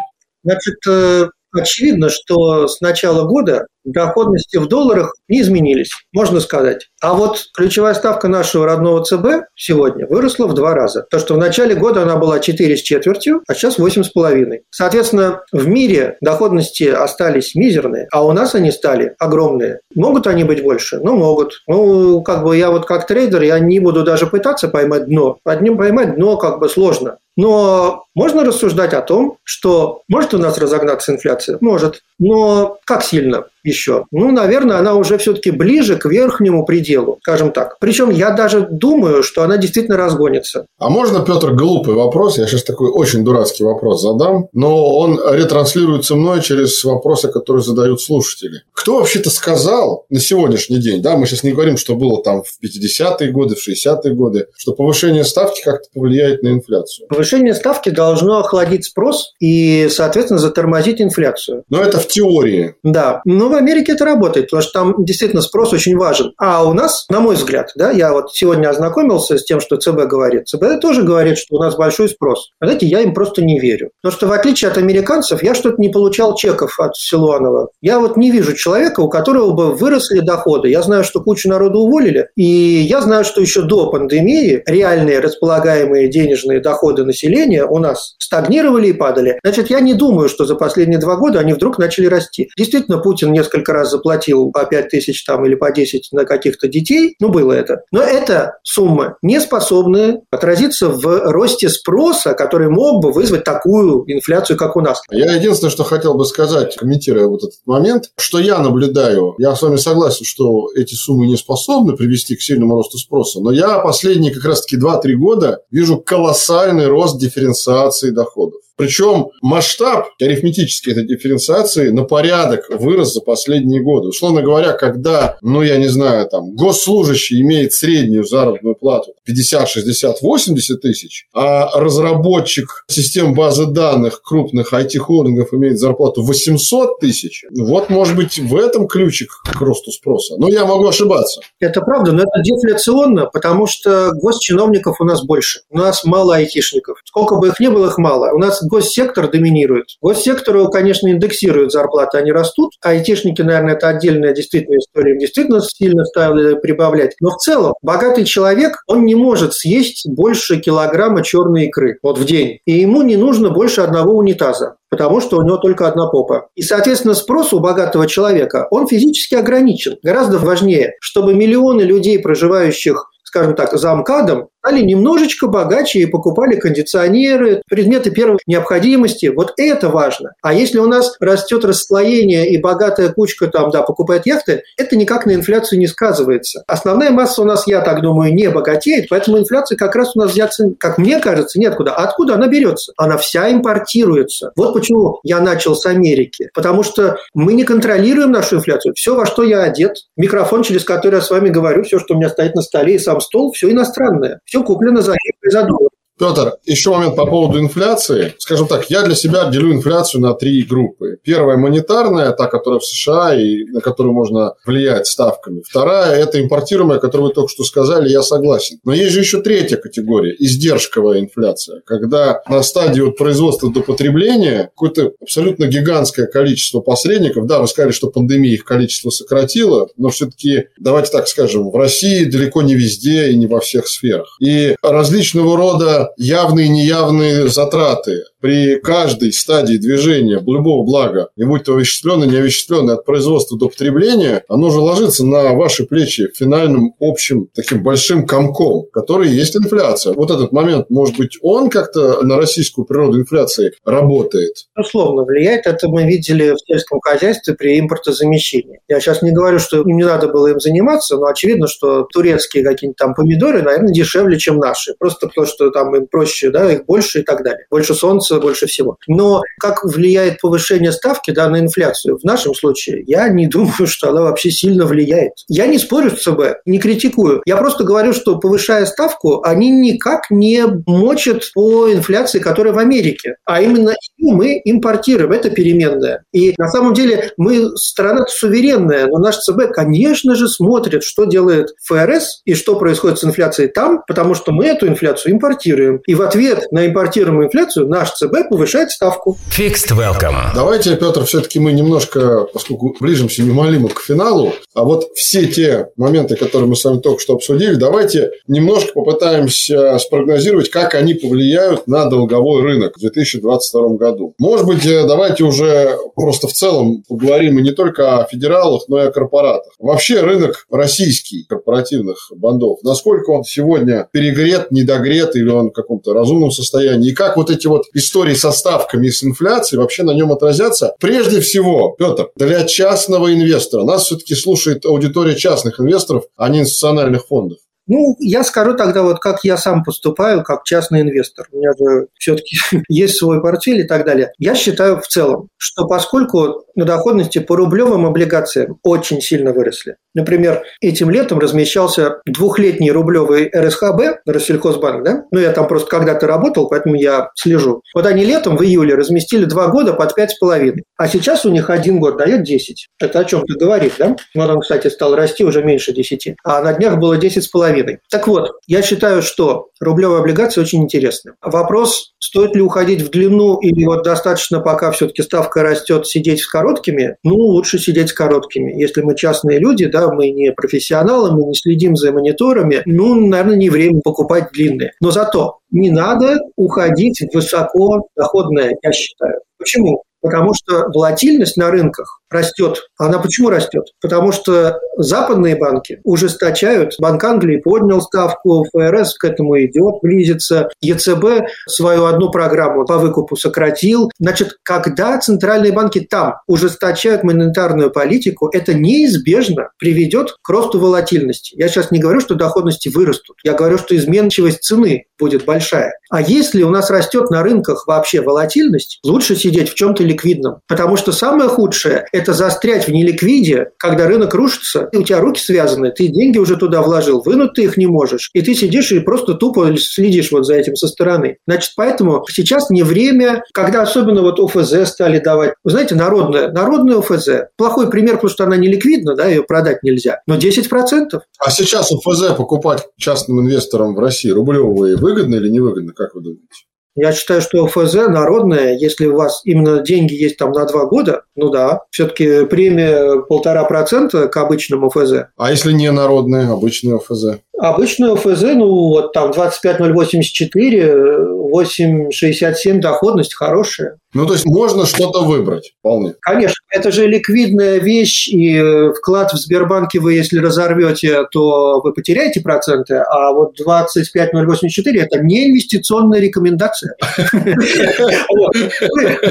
[0.44, 6.90] Значит, э, очевидно, что с начала года доходности в долларах не изменились, можно сказать.
[7.02, 11.06] А вот ключевая ставка нашего родного ЦБ сегодня выросла в два раза.
[11.10, 14.60] То, что в начале года она была 4 с четвертью, а сейчас 8,5.
[14.70, 19.80] Соответственно, в мире доходности остались мизерные, а у нас они стали огромные.
[19.96, 21.00] Могут они быть больше?
[21.00, 21.62] Ну, могут.
[21.68, 25.38] Ну, как бы я вот как трейдер, я не буду даже пытаться поймать дно.
[25.46, 27.18] Одним поймать дно как бы сложно.
[27.42, 31.58] Но можно рассуждать о том, что может у нас разогнаться инфляция?
[31.62, 32.04] Может.
[32.20, 33.46] Но как сильно?
[33.64, 34.06] Еще?
[34.12, 37.78] Ну, наверное, она уже все-таки ближе к верхнему пределу, скажем так.
[37.80, 40.66] Причем я даже думаю, что она действительно разгонится.
[40.78, 42.38] А можно, Петр, глупый вопрос?
[42.38, 48.02] Я сейчас такой очень дурацкий вопрос задам, но он ретранслируется мной через вопросы, которые задают
[48.02, 48.62] слушатели.
[48.74, 52.64] Кто вообще-то сказал на сегодняшний день, да, мы сейчас не говорим, что было там в
[52.64, 57.08] 50-е годы, в 60-е годы, что повышение ставки как-то повлияет на инфляцию?
[57.08, 61.64] Повышение ставки должно охладить спрос и, соответственно, затормозить инфляцию.
[61.70, 62.76] Но это в теории.
[62.84, 63.22] Да.
[63.26, 66.34] Ну, В Америке это работает, потому что там действительно спрос очень важен.
[66.38, 70.06] А у нас, на мой взгляд, да, я вот сегодня ознакомился с тем, что ЦБ
[70.06, 70.48] говорит.
[70.48, 72.52] ЦБ тоже говорит, что у нас большой спрос.
[72.62, 73.90] Знаете, я им просто не верю.
[74.04, 77.70] Потому что в отличие от американцев, я что-то не получал чеков от Силуанова.
[77.82, 80.70] Я вот не вижу человека, у которого бы выросли доходы.
[80.70, 86.08] Я знаю, что кучу народу уволили, и я знаю, что еще до пандемии реальные располагаемые
[86.08, 89.40] денежные доходы населения у нас стагнировали и падали.
[89.44, 92.50] Значит, я не думаю, что за последние два года они вдруг начали расти.
[92.56, 97.16] Действительно, Путин несколько раз заплатил по 5 тысяч там или по 10 на каких-то детей.
[97.20, 97.82] Ну, было это.
[97.92, 104.58] Но эта сумма не способна отразиться в росте спроса, который мог бы вызвать такую инфляцию,
[104.58, 105.02] как у нас.
[105.12, 109.62] Я единственное, что хотел бы сказать, комментируя вот этот момент, что я наблюдаю, я с
[109.62, 114.34] вами согласен, что эти суммы не способны привести к сильному росту спроса, но я последние
[114.34, 118.62] как раз-таки 2-3 года вижу колоссальный рост дифференциации доходов.
[118.80, 124.08] Причем масштаб арифметической этой дифференциации на порядок вырос за последние годы.
[124.08, 130.22] Условно говоря, когда, ну, я не знаю, там, госслужащий имеет среднюю заработную плату 50, 60,
[130.22, 138.16] 80 тысяч, а разработчик систем базы данных крупных IT-холдингов имеет зарплату 800 тысяч, вот, может
[138.16, 140.36] быть, в этом ключик к росту спроса.
[140.38, 141.42] Но я могу ошибаться.
[141.60, 145.64] Это правда, но это дефляционно, потому что госчиновников у нас больше.
[145.70, 147.00] У нас мало айтишников.
[147.04, 148.32] Сколько бы их ни было, их мало.
[148.32, 149.88] У нас госсектор доминирует.
[150.02, 152.72] Госсектору, конечно, индексируют зарплаты, они растут.
[152.82, 155.18] Айтишники, наверное, это отдельная действительно история.
[155.18, 157.16] Действительно сильно стали прибавлять.
[157.20, 162.26] Но в целом, богатый человек, он не может съесть больше килограмма черной икры вот в
[162.26, 162.60] день.
[162.66, 166.48] И ему не нужно больше одного унитаза потому что у него только одна попа.
[166.56, 169.98] И, соответственно, спрос у богатого человека, он физически ограничен.
[170.02, 176.56] Гораздо важнее, чтобы миллионы людей, проживающих скажем так, за МКАДом, стали немножечко богаче и покупали
[176.56, 179.28] кондиционеры, предметы первой необходимости.
[179.28, 180.34] Вот это важно.
[180.42, 185.26] А если у нас растет расслоение и богатая кучка там, да, покупает яхты, это никак
[185.26, 186.64] на инфляцию не сказывается.
[186.68, 190.32] Основная масса у нас, я так думаю, не богатеет, поэтому инфляция как раз у нас
[190.32, 191.94] взяться, как мне кажется, неоткуда.
[191.94, 192.94] А откуда она берется?
[192.98, 194.52] Она вся импортируется.
[194.56, 196.50] Вот почему я начал с Америки.
[196.54, 198.94] Потому что мы не контролируем нашу инфляцию.
[198.96, 202.18] Все, во что я одет, микрофон, через который я с вами говорю, все, что у
[202.18, 204.42] меня стоит на столе, и сам стол, все иностранное.
[204.50, 205.92] Все куплено за евро и за доллар.
[206.20, 208.34] Петр, еще момент по поводу инфляции.
[208.40, 211.18] Скажем так, я для себя делю инфляцию на три группы.
[211.24, 215.62] Первая– монетарная, та, которая в США и на которую можно влиять ставками.
[215.66, 218.80] Вторая– это импортируемая, которую вы только что сказали, я согласен.
[218.84, 221.82] Но есть же еще третья категория– издержковая инфляция.
[221.86, 227.94] Когда на стадии от производства до потребления какое-то абсолютно гигантское количество посредников, да, вы сказали,
[227.94, 233.30] что пандемия их количество сократила, но все-таки, давайте так скажем, в России далеко не везде
[233.30, 234.36] и не во всех сферах.
[234.42, 241.64] И различного рода явные и неявные затраты при каждой стадии движения любого блага, и будь
[241.64, 247.50] то овеществленное, неовеществленное, от производства до потребления, оно же ложится на ваши плечи финальным общим
[247.54, 250.14] таким большим комком, который есть инфляция.
[250.14, 254.54] Вот этот момент, может быть, он как-то на российскую природу инфляции работает?
[254.78, 255.66] Условно влияет.
[255.66, 258.80] Это мы видели в сельском хозяйстве при импортозамещении.
[258.88, 262.64] Я сейчас не говорю, что им не надо было им заниматься, но очевидно, что турецкие
[262.64, 264.94] какие-нибудь там помидоры, наверное, дешевле, чем наши.
[264.98, 267.66] Просто потому, что там им проще, да, их больше и так далее.
[267.70, 268.98] Больше солнца, больше всего.
[269.08, 272.18] Но как влияет повышение ставки да, на инфляцию?
[272.18, 275.34] В нашем случае я не думаю, что она вообще сильно влияет.
[275.48, 277.42] Я не спорю с ЦБ, не критикую.
[277.46, 283.36] Я просто говорю, что повышая ставку, они никак не мочат по инфляции, которая в Америке.
[283.46, 285.32] А именно мы импортируем.
[285.32, 286.24] Это переменная.
[286.34, 291.70] И на самом деле мы страна суверенная, но наш ЦБ, конечно же, смотрит, что делает
[291.86, 296.02] ФРС и что происходит с инфляцией там, потому что мы эту инфляцию импортируем.
[296.06, 299.38] И в ответ на импортируемую инфляцию наш ЦБ повышает ставку.
[299.58, 300.54] Fixed welcome.
[300.56, 306.36] Давайте, Петр, все-таки мы немножко, поскольку ближимся немалимо к финалу, а вот все те моменты,
[306.36, 312.06] которые мы с вами только что обсудили, давайте немножко попытаемся спрогнозировать, как они повлияют на
[312.06, 314.34] долговой рынок в 2022 году.
[314.40, 319.00] Может быть, э, давайте уже просто в целом поговорим и не только о федералах, но
[319.00, 319.74] и о корпоратах.
[319.80, 326.52] Вообще рынок российский корпоративных бандов, насколько он сегодня перегрет, недогрет или он как каком-то разумном
[326.52, 330.32] состоянии, и как вот эти вот истории со ставками и с инфляцией вообще на нем
[330.32, 330.96] отразятся.
[331.00, 337.28] Прежде всего, Петр, для частного инвестора, нас все-таки слушает аудитория частных инвесторов, а не институциональных
[337.28, 337.60] фондов.
[337.92, 341.48] Ну, я скажу тогда вот, как я сам поступаю, как частный инвестор.
[341.52, 342.56] У меня же все-таки
[342.88, 344.32] есть свой портфель и так далее.
[344.38, 349.98] Я считаю в целом, что поскольку на доходности по рублевым облигациям очень сильно выросли.
[350.16, 355.24] Например, этим летом размещался двухлетний рублевый РСХБ, Россельхозбанк, да?
[355.32, 357.82] Ну, я там просто когда-то работал, поэтому я слежу.
[357.94, 361.50] Вот они летом в июле разместили два года под пять с половиной, а сейчас у
[361.50, 362.88] них один год дает 10.
[363.00, 364.16] Это о чем-то говорит, да?
[364.34, 368.00] Вот он, кстати, стал расти уже меньше 10, а на днях было 10 с половиной.
[368.10, 371.34] Так вот, я считаю, что рублевые облигации очень интересны.
[371.42, 376.48] Вопрос, стоит ли уходить в длину или вот достаточно, пока все-таки ставка растет, сидеть с
[376.70, 377.16] короткими?
[377.24, 378.72] Ну, лучше сидеть с короткими.
[378.80, 383.58] Если мы частные люди, да, мы не профессионалы, мы не следим за мониторами, ну, наверное,
[383.58, 384.92] не время покупать длинные.
[385.02, 389.40] Но зато не надо уходить в высоко доходное, я считаю.
[389.58, 390.04] Почему?
[390.22, 392.82] Потому что волатильность на рынках растет.
[392.98, 393.86] Она почему растет?
[394.02, 396.96] Потому что западные банки ужесточают.
[397.00, 400.70] Банк Англии поднял ставку, ФРС к этому идет, близится.
[400.82, 404.12] ЕЦБ свою одну программу по выкупу сократил.
[404.20, 411.56] Значит, когда центральные банки там ужесточают монетарную политику, это неизбежно приведет к росту волатильности.
[411.58, 413.38] Я сейчас не говорю, что доходности вырастут.
[413.44, 415.94] Я говорю, что изменчивость цены будет большая.
[416.10, 420.62] А если у нас растет на рынках вообще волатильность, лучше сидеть в чем-то ликвидном.
[420.68, 425.42] Потому что самое худшее– это застрять в неликвиде, когда рынок рушится, и у тебя руки
[425.42, 429.00] связаны, ты деньги уже туда вложил, вынуть ты их не можешь, и ты сидишь и
[429.00, 431.38] просто тупо следишь вот за этим со стороны.
[431.48, 435.54] Значит, поэтому сейчас не время, когда особенно вот ОФЗ стали давать.
[435.64, 437.30] Вы знаете, народная, народная ОФЗ.
[437.58, 441.20] Плохой пример, потому что она не ликвидна, да, ее продать нельзя, но 10%.
[441.40, 446.69] А сейчас ОФЗ покупать частным инвесторам в России рублевые выгодно или невыгодно, как вы думаете?
[447.02, 451.22] Я считаю, что ОФЗ народное, если у вас именно деньги есть там на два года,
[451.36, 455.30] ну да, все-таки премия полтора процента к обычному ОФЗ.
[455.38, 457.40] А если не народное, обычное ОФЗ?
[457.60, 463.98] Обычное ОФЗ, ну вот там 25084, 867 доходность хорошая.
[464.14, 466.16] Ну, то есть можно что-то выбрать вполне.
[466.22, 471.94] Конечно, это же ликвидная вещь, и э, вклад в Сбербанке вы, если разорвете, то вы
[471.94, 476.96] потеряете проценты, а вот 25084– это не инвестиционная рекомендация.
[477.34, 477.56] Вы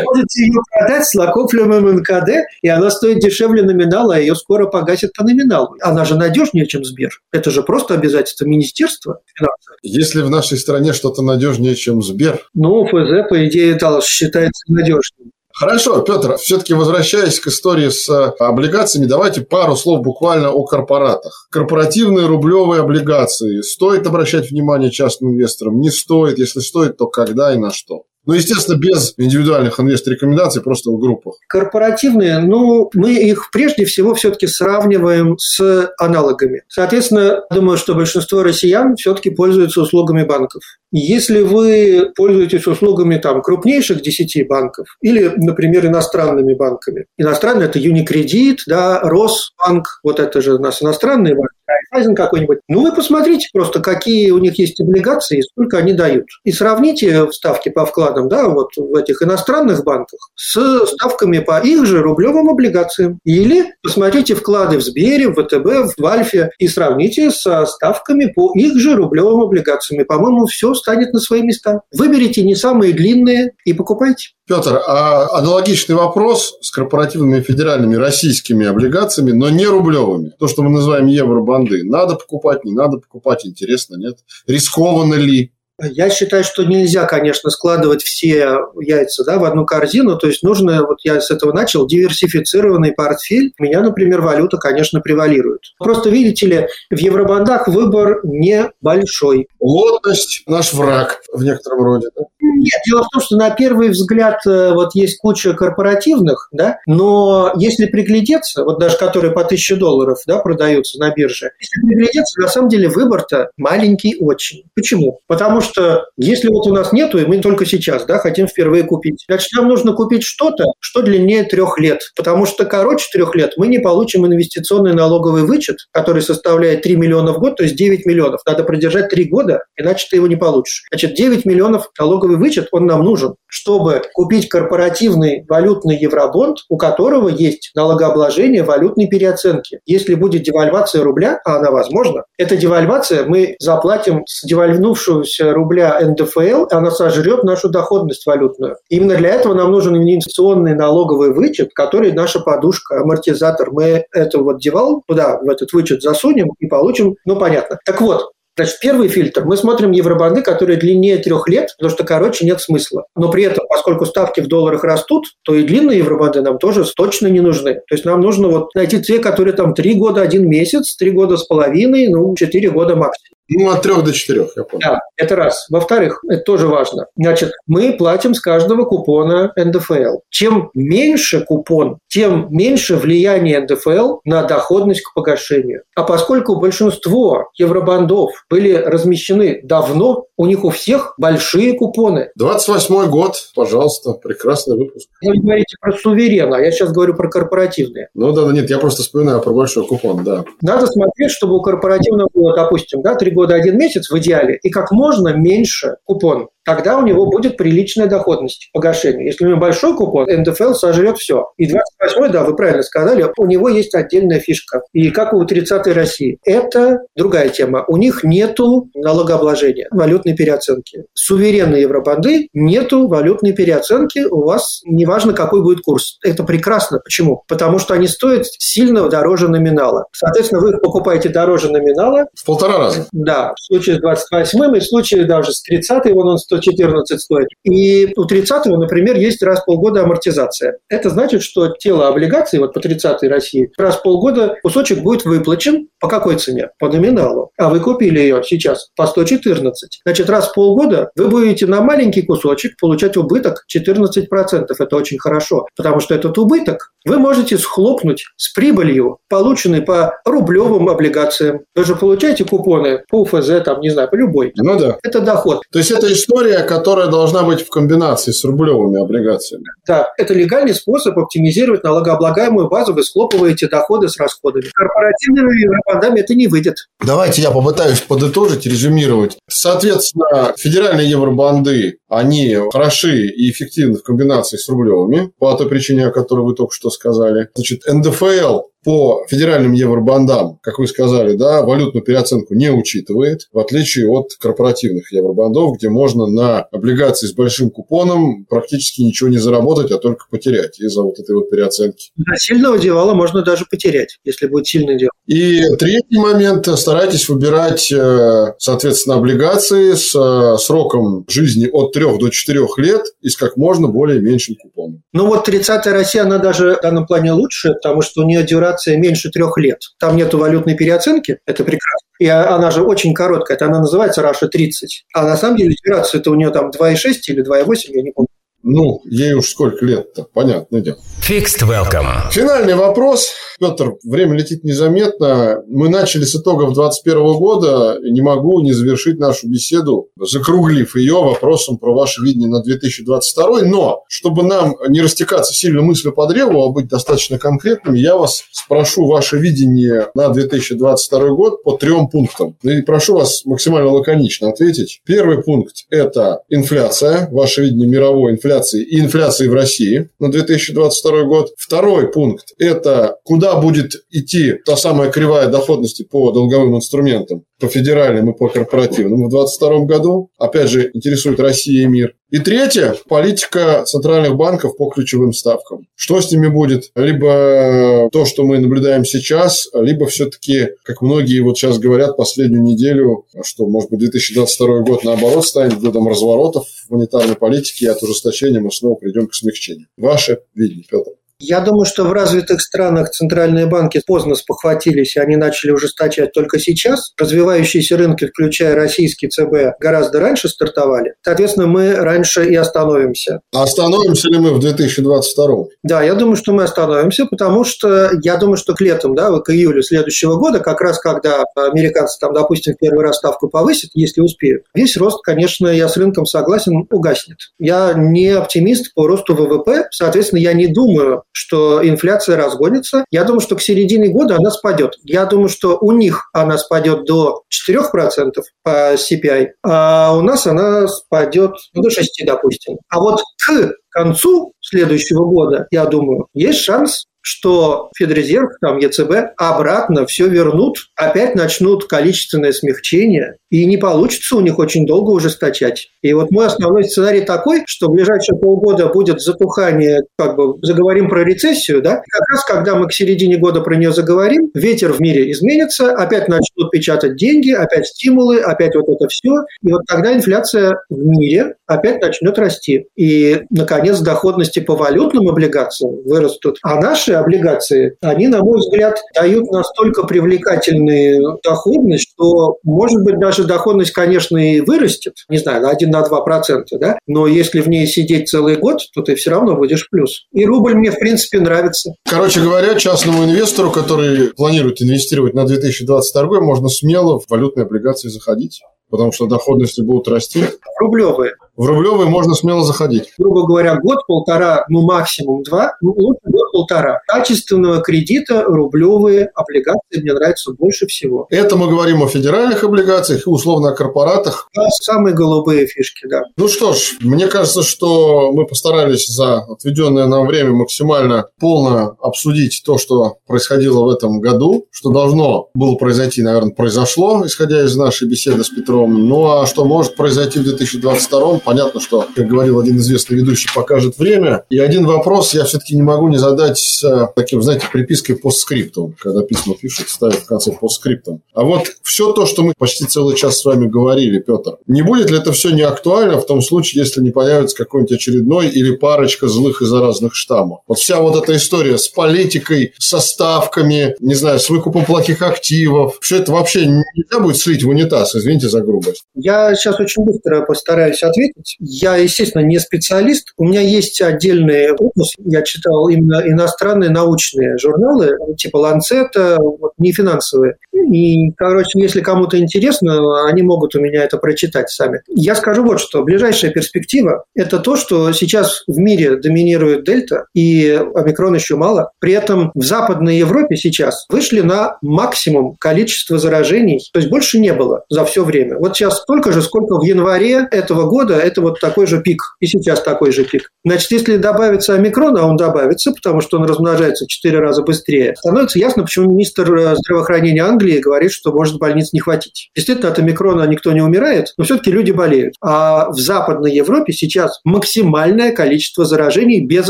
[0.04, 2.30] можете ее продать с накопленным НКД,
[2.62, 5.74] и она стоит дешевле номинала, а ее скоро погасят по номиналу.
[5.80, 7.10] Она же надежнее, чем Сбер.
[7.32, 9.76] Это же просто обязательство Министерства финансов.
[9.82, 12.40] Если в нашей стране что-то надежнее, чем Сбер?
[12.54, 15.32] Ну, ФЗ, по идее, считается надежным.
[15.52, 21.48] Хорошо, Петр, все-таки возвращаясь к истории с э, облигациями, давайте пару слов буквально о корпоратах.
[21.50, 23.62] Корпоративные рублевые облигации.
[23.62, 25.80] Стоит обращать внимание частным инвесторам?
[25.80, 26.38] Не стоит?
[26.38, 28.04] Если стоит, то когда и на что?
[28.28, 31.36] Ну, естественно, без индивидуальных инвестор-рекомендаций, просто в группах.
[31.48, 36.62] Корпоративные, ну, мы их прежде всего все-таки сравниваем с аналогами.
[36.68, 40.60] Соответственно, думаю, что большинство россиян все-таки пользуются услугами банков.
[40.92, 47.06] Если вы пользуетесь услугами там, крупнейших 10 банков или, например, иностранными банками.
[47.16, 51.54] Иностранные– это Unicredit, да, Росбанк, вот это же у нас иностранные банки.
[51.90, 52.58] Райфайзен какой-нибудь.
[52.68, 56.26] Ну, вы посмотрите просто, какие у них есть облигации и сколько они дают.
[56.44, 61.86] И сравните ставки по вкладам, да, вот в этих иностранных банках с ставками по их
[61.86, 63.18] же рублевым облигациям.
[63.24, 68.78] Или посмотрите вклады в Сбере, в ВТБ, в Альфе и сравните со ставками по их
[68.78, 70.04] же рублевым облигациям.
[70.06, 71.80] По-моему, все станет на свои места.
[71.96, 74.30] Выберите не самые длинные и покупайте.
[74.48, 80.32] Петр, а аналогичный вопрос с корпоративными федеральными российскими облигациями, но не рублевыми.
[80.38, 81.77] То, что мы называем евробанды.
[81.82, 84.18] Надо покупать, не надо покупать, интересно, нет?
[84.46, 85.52] Рискованно ли?
[85.80, 90.16] Я считаю, что нельзя, конечно, складывать все яйца да, в одну корзину.
[90.16, 93.52] То есть нужно, вот я с этого начал, диверсифицированный портфель.
[93.58, 95.60] У меня, например, валюта, конечно, превалирует.
[95.78, 99.48] Просто, видите ли, в евробандах выбор небольшой.
[99.60, 102.08] Лотность– наш враг в некотором роде.
[102.16, 102.24] Да?
[102.40, 107.52] Нет, дело в том, что на первый взгляд э, вот есть куча корпоративных, да, но
[107.56, 112.48] если приглядеться, вот даже которые по 1000 долларов да, продаются на бирже, если приглядеться, на
[112.48, 114.64] самом деле выбор-то маленький очень.
[114.74, 115.20] Почему?
[115.26, 115.67] Потому что
[116.16, 119.68] если вот у нас нету, и мы только сейчас да, хотим впервые купить, значит, нам
[119.68, 124.26] нужно купить что-то, что длиннее трех лет, потому что короче трех лет мы не получим
[124.26, 128.40] инвестиционный налоговый вычет, который составляет 3 миллиона в год, то есть 9 миллионов.
[128.46, 130.84] Надо продержать 3 года, иначе ты его не получишь.
[130.90, 137.28] Значит, 9 миллионов налоговый вычет, он нам нужен, чтобы купить корпоративный валютный евробонд, у которого
[137.28, 139.80] есть налогообложение валютной переоценки.
[139.86, 146.66] Если будет девальвация рубля, а она возможна, эта девальвация мы заплатим с девальвнувшегося рубля НДФЛ,
[146.70, 148.76] она сожрет нашу доходность валютную.
[148.88, 153.70] Именно для этого нам нужен инвестиционный налоговый вычет, который наша подушка, амортизатор.
[153.72, 157.78] Мы это вот девал туда, в этот вычет засунем и получим, ну понятно.
[157.84, 159.44] Так вот, Значит, первый фильтр.
[159.44, 163.04] Мы смотрим евробанды, которые длиннее трех лет, потому что короче нет смысла.
[163.14, 167.28] Но при этом, поскольку ставки в долларах растут, то и длинные евробанды нам тоже точно
[167.28, 167.74] не нужны.
[167.74, 171.36] То есть нам нужно вот найти те, которые там три года, один месяц, три года
[171.36, 173.37] с половиной, ну, четыре года максимум.
[173.50, 174.82] Ну, от трех до четырех, я понял.
[174.86, 175.66] Да, это раз.
[175.70, 177.06] Во-вторых, это тоже важно.
[177.16, 180.18] Значит, мы платим с каждого купона НДФЛ.
[180.28, 185.82] Чем меньше купон, тем меньше влияние НДФЛ на доходность к погашению.
[185.94, 192.30] А поскольку большинство евробандов были размещены давно, у них у всех большие купоны.
[192.36, 195.08] 28 год, пожалуйста, прекрасный выпуск.
[195.22, 198.08] Вы говорите про суверена, а я сейчас говорю про корпоративные.
[198.14, 200.44] Ну да, нет, я просто вспоминаю про большой купон, да.
[200.62, 204.68] Надо смотреть, чтобы у корпоративного было, допустим, да, три года один месяц в идеале, и
[204.68, 209.24] как можно меньше купон тогда у него будет приличная доходность погашения.
[209.24, 211.46] Если у него большой купон, НДФЛ сожрет все.
[211.56, 214.82] И 28 да, вы правильно сказали, у него есть отдельная фишка.
[214.92, 216.38] И как у 30-й России.
[216.44, 217.86] Это другая тема.
[217.88, 221.04] У них нету налогообложения, валютной переоценки.
[221.14, 224.26] Суверенные евробанды нету валютной переоценки.
[224.30, 226.18] У вас неважно, какой будет курс.
[226.22, 226.98] Это прекрасно.
[227.02, 227.44] Почему?
[227.48, 230.04] Потому что они стоят сильно дороже номинала.
[230.12, 232.26] Соответственно, вы их покупаете дороже номинала.
[232.34, 233.06] В полтора раза.
[233.12, 233.54] Да.
[233.56, 237.48] В случае с 28-м и в случае даже с 30-й, вон он стоит 114 стоит.
[237.64, 240.78] И у 30-го, например, есть раз в полгода амортизация.
[240.88, 245.88] Это значит, что тело облигаций, вот по 30-й России, раз в полгода кусочек будет выплачен
[246.00, 246.70] по какой цене?
[246.78, 247.50] По номиналу.
[247.58, 250.00] А вы купили ее сейчас по 114.
[250.04, 254.66] Значит, раз в полгода вы будете на маленький кусочек получать убыток 14%.
[254.78, 260.88] Это очень хорошо, потому что этот убыток вы можете схлопнуть с прибылью, полученной по рублевым
[260.88, 261.60] облигациям.
[261.74, 264.52] Вы же получаете купоны по УФЗ, там, не знаю, по любой.
[264.56, 264.98] Ну да.
[265.02, 265.62] Это доход.
[265.72, 269.64] То есть это история, которая должна быть в комбинации с рублевыми облигациями.
[269.86, 272.94] Да, это легальный способ оптимизировать налогооблагаемую базу.
[272.94, 274.66] Вы схлопываете доходы с расходами.
[274.74, 276.76] Корпоративными евробандами это не выйдет.
[277.04, 279.38] Давайте я попытаюсь подытожить, резюмировать.
[279.48, 286.10] Соответственно, федеральные евробанды, они хороши и эффективны в комбинации с рублевыми, по той причине, о
[286.10, 287.48] которой вы только что сказали.
[287.54, 294.08] Значит, НДФЛ по федеральным евробандам, как вы сказали, да, валютную переоценку не учитывает, в отличие
[294.08, 299.98] от корпоративных евробандов, где можно на облигации с большим купоном практически ничего не заработать, а
[299.98, 302.12] только потерять из-за вот этой вот переоценки.
[302.16, 305.10] На сильного девала можно даже потерять, если будет сильный девал.
[305.26, 306.66] И третий момент.
[306.66, 313.28] Старайтесь выбирать, э, соответственно, облигации с э, сроком жизни от 3 до 4 лет и
[313.28, 315.02] с как можно более меньшим купоном.
[315.12, 318.96] Ну вот 30-я Россия, она даже в данном плане лучше, потому что у нее дюрация
[318.96, 319.80] меньше трех лет.
[319.98, 322.06] Там нету валютной переоценки, это прекрасно.
[322.20, 325.06] И она же очень короткая, это она называется Раша 30.
[325.14, 328.28] А на самом деле дюрация это у нее там 2,6 или 2,8, я не помню.
[328.62, 330.98] Ну, ей уж сколько лет-то, понятное дело.
[331.20, 332.30] Fixed Welcome.
[332.30, 333.32] Финальный вопрос.
[333.58, 335.62] Петр, время летит незаметно.
[335.66, 337.98] Мы начали с итогов 2021 года.
[338.02, 343.62] Не могу не завершить нашу беседу, закруглив ее вопросом про ваше видение на 2022.
[343.62, 348.44] Но, чтобы нам не растекаться сильно мыслью по древу, а быть достаточно конкретными, я вас
[348.52, 352.56] спрошу ваше видение на 2022 год по трем пунктам.
[352.62, 355.00] И прошу вас максимально лаконично ответить.
[355.04, 361.48] Первый пункт– это инфляция, ваше видение мировой инфляции и инфляции в России на 2022 год.
[361.56, 368.30] Второй пункт– это куда будет идти та самая кривая доходности по долговым инструментам, по федеральным
[368.30, 370.30] и по корпоративным в 2022 году.
[370.38, 372.14] Опять же, интересует Россия и мир.
[372.30, 375.86] И третье– политика центральных банков по ключевым ставкам.
[375.94, 376.90] Что с ними будет?
[376.94, 383.24] Либо то, что мы наблюдаем сейчас, либо все-таки, как многие вот сейчас говорят последнюю неделю,
[383.42, 388.60] что, может быть, 2022 год наоборот станет годом разворотов в монетарной политике и от ужесточения
[388.60, 389.86] мы снова придем к смягчению.
[389.96, 391.12] Ваше видение, Петр.
[391.40, 396.58] Я думаю, что в развитых странах центральные банки поздно спохватились, и они начали ужесточать только
[396.58, 397.12] сейчас.
[397.16, 401.14] Развивающиеся рынки, включая российский ЦБ, гораздо раньше стартовали.
[401.22, 403.40] Соответственно, мы раньше и остановимся.
[403.54, 405.66] А остановимся ли мы в 2022?
[405.84, 409.50] Да, я думаю, что мы остановимся, потому что я думаю, что к летом, да, к
[409.50, 414.64] июлю следующего года, как раз когда американцы там, допустим, первый раз ставку повысят, если успеют,
[414.74, 417.38] весь рост, конечно, я с рынком согласен, угаснет.
[417.60, 423.04] Я не оптимист по росту ВВП, соответственно, я не думаю, что инфляция разгонится.
[423.10, 424.94] Я думаю, что к середине года она спадет.
[425.04, 428.32] Я думаю, что у них она спадет до 4%
[428.64, 432.78] по CPI, а у нас она спадет ну, до 6, допустим.
[432.88, 440.06] А вот к концу следующего года, я думаю, есть шанс что Федрезерв, там ЕЦБ, обратно
[440.06, 445.88] все вернут, опять начнут количественное смягчение, и не получится у них очень долго ужесточать.
[446.00, 451.10] И вот мой основной сценарий такой, что в ближайшие полгода будет затухание, как бы заговорим
[451.10, 455.00] про рецессию, да, как раз когда мы к середине года про нее заговорим, ветер в
[455.00, 460.14] мире изменится, опять начнут печатать деньги, опять стимулы, опять вот это все, и вот тогда
[460.14, 462.86] инфляция в мире опять начнет расти.
[462.96, 466.58] И, наконец, доходности по валютным облигациям вырастут.
[466.62, 473.44] А наши облигации, они, на мой взгляд, дают настолько привлекательную доходность, что, может быть, даже
[473.44, 476.98] доходность, конечно, и вырастет, не знаю, на 1-2%, да?
[477.06, 480.26] но если в ней сидеть целый год, то ты все равно будешь в плюс.
[480.32, 481.92] И рубль мне, в принципе, нравится.
[482.08, 488.60] Короче говоря, частному инвестору, который планирует инвестировать на 2022 можно смело в валютные облигации заходить
[488.90, 490.44] потому что доходности будут расти.
[490.78, 491.34] Рублевые.
[491.58, 493.12] В рублевые можно смело заходить.
[493.18, 497.00] Грубо говоря, год-полтора, ну максимум два, ну лучше год-полтора.
[497.08, 501.26] Качественного кредита рублевые облигации мне нравятся больше всего.
[501.30, 504.48] Это мы говорим о федеральных облигациях и условно о корпоратах.
[504.54, 506.22] Да, самые голубые фишки, да.
[506.36, 512.62] Ну что ж, мне кажется, что мы постарались за отведенное нам время максимально полно обсудить
[512.64, 518.06] то, что происходило в этом году, что должно было произойти, наверное, произошло, исходя из нашей
[518.06, 519.08] беседы с Петром.
[519.08, 523.96] Ну а что может произойти в 2022 Понятно, что, как говорил один известный ведущий, покажет
[523.96, 524.44] время.
[524.50, 528.94] И один вопрос я все-таки не могу не задать с э, таким, знаете, припиской постскриптом,
[529.00, 531.22] когда письма пишут, ставят в конце постскриптом.
[531.32, 535.10] А вот все то, что мы почти целый час с вами говорили, Петр, не будет
[535.10, 539.26] ли это все не актуально в том случае, если не появится какой-нибудь очередной или парочка
[539.26, 540.58] злых и заразных штаммов?
[540.68, 545.96] Вот вся вот эта история с политикой, со ставками, не знаю, с выкупом плохих активов,
[546.02, 549.04] все это вообще нельзя будет слить в унитаз, извините за грубость.
[549.14, 551.56] Я сейчас очень быстро постараюсь ответить работать.
[551.60, 553.32] Я, естественно, не специалист.
[553.36, 555.12] У меня есть отдельный опус.
[555.24, 560.56] Я читал именно иностранные научные журналы, типа Ланцета, вот, не финансовые.
[560.92, 565.00] И, короче, если кому-то интересно, они могут у меня это прочитать сами.
[565.08, 566.02] Я скажу вот что.
[566.02, 571.90] Ближайшая перспектива– это то, что сейчас в мире доминирует дельта, и омикрон еще мало.
[572.00, 577.52] При этом в Западной Европе сейчас вышли на максимум количество заражений, то есть больше не
[577.52, 578.58] было за все время.
[578.58, 582.46] Вот сейчас столько же, сколько в январе этого года, это вот такой же пик, и
[582.46, 583.50] сейчас такой же пик.
[583.64, 588.14] Значит, если добавится омикрон, а он добавится, потому что он размножается в 4 раза быстрее,
[588.16, 592.50] становится ясно, почему министр э, здравоохранения Англии говорит, что может больниц не хватить.
[592.54, 595.34] Действительно, от омикрона никто не умирает, но все-таки люди болеют.
[595.40, 599.68] А в Западной Европе сейчас максимальное количество заражений без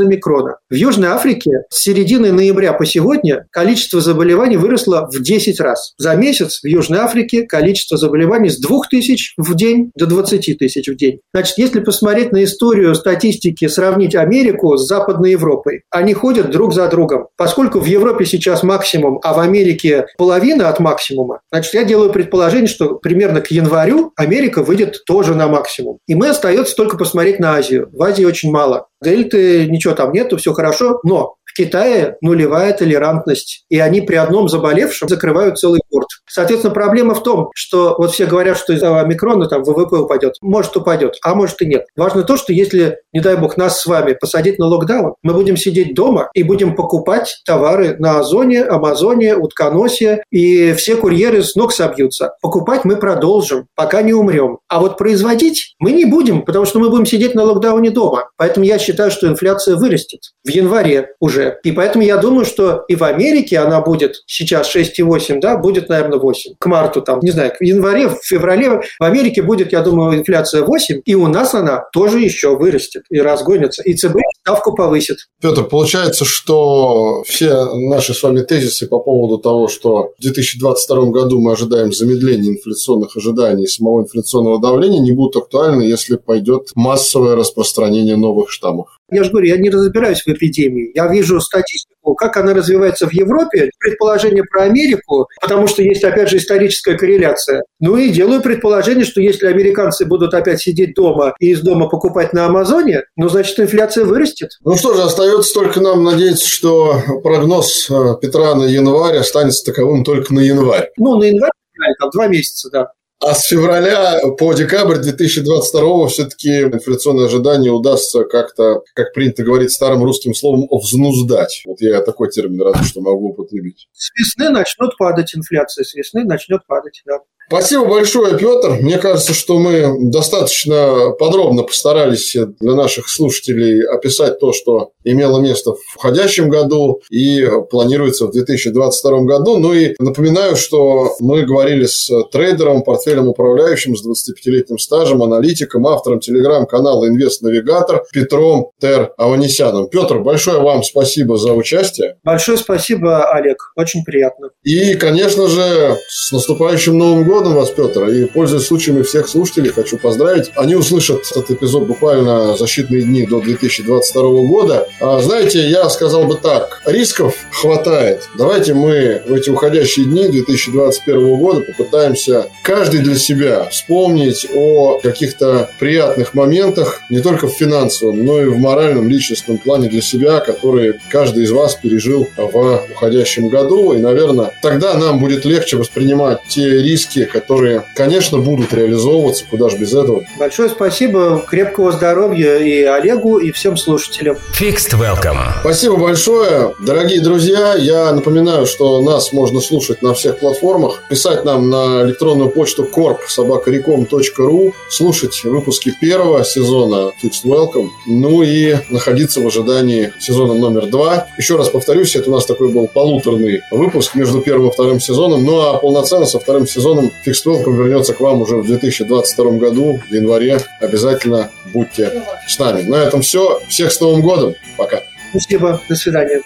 [0.00, 0.56] омикрона.
[0.70, 5.94] В Южной Африке с середины ноября по сегодня количество заболеваний выросло в 10 раз.
[5.98, 10.88] За месяц в Южной Африке количество заболеваний с 2 тысяч в день до 20 тысяч
[10.88, 11.20] в день.
[11.32, 16.88] Значит, если посмотреть на историю статистики, сравнить Америку с Западной Европой, они ходят друг за
[16.88, 17.28] другом.
[17.36, 22.68] Поскольку в Европе сейчас максимум, а в Америке половина от максимума, значит, я делаю предположение,
[22.68, 25.98] что примерно к январю Америка выйдет тоже на максимум.
[26.06, 27.88] И мы остается только посмотреть на Азию.
[27.92, 28.88] В Азии очень мало.
[29.00, 35.08] Дельты, ничего там нету, все хорошо, но Китае нулевая толерантность, и они при одном заболевшем
[35.08, 36.06] закрывают целый порт.
[36.30, 40.34] Соответственно, проблема в том, что вот все говорят, что из-за омикрона там ВВП упадет.
[40.40, 41.86] Может, упадет, а может и нет.
[41.96, 45.56] Важно то, что если, не дай бог, нас с вами посадить на локдаун, мы будем
[45.56, 51.72] сидеть дома и будем покупать товары на Озоне, Амазоне, Утконосе, и все курьеры с ног
[51.72, 52.34] собьются.
[52.40, 54.58] Покупать мы продолжим, пока не умрем.
[54.68, 58.30] А вот производить мы не будем, потому что мы будем сидеть на локдауне дома.
[58.36, 61.47] Поэтому я считаю, что инфляция вырастет в январе уже.
[61.62, 66.18] И поэтому я думаю, что и в Америке она будет сейчас 6,8, да, будет, наверное,
[66.18, 66.54] 8.
[66.58, 70.62] К марту, там, не знаю, в январе, в феврале в Америке будет, я думаю, инфляция
[70.62, 73.82] 8, и у нас она тоже еще вырастет и разгонится.
[73.82, 75.18] И ЦБ ставку повысит.
[75.40, 81.40] Петр, получается, что все наши с вами тезисы по поводу того, что в 2022 году
[81.40, 87.36] мы ожидаем замедления инфляционных ожиданий и самого инфляционного давления, не будут актуальны, если пойдет массовое
[87.36, 88.97] распространение новых штаммов.
[89.10, 90.90] Я же говорю, я не разбираюсь в эпидемии.
[90.94, 96.28] Я вижу статистику, как она развивается в Европе, предположение про Америку, потому что есть, опять
[96.28, 97.62] же, историческая корреляция.
[97.80, 102.32] Ну и делаю предположение, что если американцы будут опять сидеть дома и из дома покупать
[102.32, 104.50] на Амазоне, ну, значит, инфляция вырастет.
[104.64, 110.04] Ну что же, остается только нам надеяться, что прогноз э, Петра на январь останется таковым
[110.04, 110.90] только на январь.
[110.98, 111.50] Ну, на январь,
[111.98, 112.88] там два месяца, да.
[113.20, 120.04] А с февраля по декабрь 2022 все-таки инфляционные ожидания удастся как-то, как принято говорить старым
[120.04, 121.62] русским словом, взнуздать.
[121.66, 123.88] Вот я такой термин разве что могу употребить.
[123.92, 127.18] С весны начнут падать инфляция, с весны начнет падать, да.
[127.48, 128.72] Спасибо большое, Петр.
[128.82, 135.72] Мне кажется, что мы достаточно подробно постарались для наших слушателей описать то, что имело место
[135.72, 139.56] в входящем году и планируется в 2022 году.
[139.56, 146.20] Ну и напоминаю, что мы говорили с трейдером, портфелем управляющим с 25-летним стажем, аналитиком, автором
[146.20, 149.88] телеграм-канала «Инвест-навигатор» Петром Тер Аванесяном.
[149.88, 152.16] Петр, большое вам спасибо за участие.
[152.24, 153.72] Большое спасибо, Олег.
[153.74, 154.50] Очень приятно.
[154.64, 158.08] И, конечно же, с наступающим Новым годом вас, Петр.
[158.08, 160.50] И, пользуясь случаем, и всех слушателей хочу поздравить.
[160.56, 164.88] Они услышат этот эпизод буквально за считанные дни до 2022 года.
[165.00, 166.80] А, знаете, я сказал бы так.
[166.84, 168.28] Рисков хватает.
[168.36, 175.70] Давайте мы в эти уходящие дни 2021 года попытаемся каждый для себя вспомнить о каких-то
[175.78, 181.00] приятных моментах, не только в финансовом, но и в моральном, личностном плане для себя, которые
[181.10, 183.92] каждый из вас пережил в уходящем году.
[183.92, 189.76] И, наверное, тогда нам будет легче воспринимать те риски, которые, конечно, будут реализовываться, куда же
[189.78, 190.24] без этого.
[190.38, 194.36] Большое спасибо, крепкого здоровья и Олегу, и всем слушателям.
[194.58, 195.38] Fixed Welcome.
[195.60, 196.74] Спасибо большое.
[196.80, 202.50] Дорогие друзья, я напоминаю, что нас можно слушать на всех платформах, писать нам на электронную
[202.50, 210.86] почту corp.sobakarecom.ru, слушать выпуски первого сезона Fixed Welcome, ну и находиться в ожидании сезона номер
[210.86, 211.28] два.
[211.36, 215.44] Еще раз повторюсь, это у нас такой был полуторный выпуск между первым и вторым сезоном,
[215.44, 220.00] ну а полноценно со вторым сезоном Fixed Welcome вернется к вам уже в 2022 году,
[220.08, 220.60] в январе.
[220.80, 222.82] Обязательно будьте с нами.
[222.82, 223.60] На этом все.
[223.68, 224.54] Всех с Новым годом.
[224.76, 225.02] Пока.
[225.30, 225.80] Спасибо.
[225.88, 226.40] До свидания.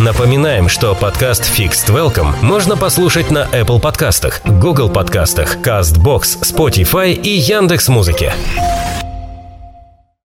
[0.00, 7.30] Напоминаем, что подкаст Fixed Welcome можно послушать на Apple подкастах, Google подкастах, CastBox, Spotify и
[7.30, 8.32] Яндекс.Музыке.
[8.34, 9.03] Музыке.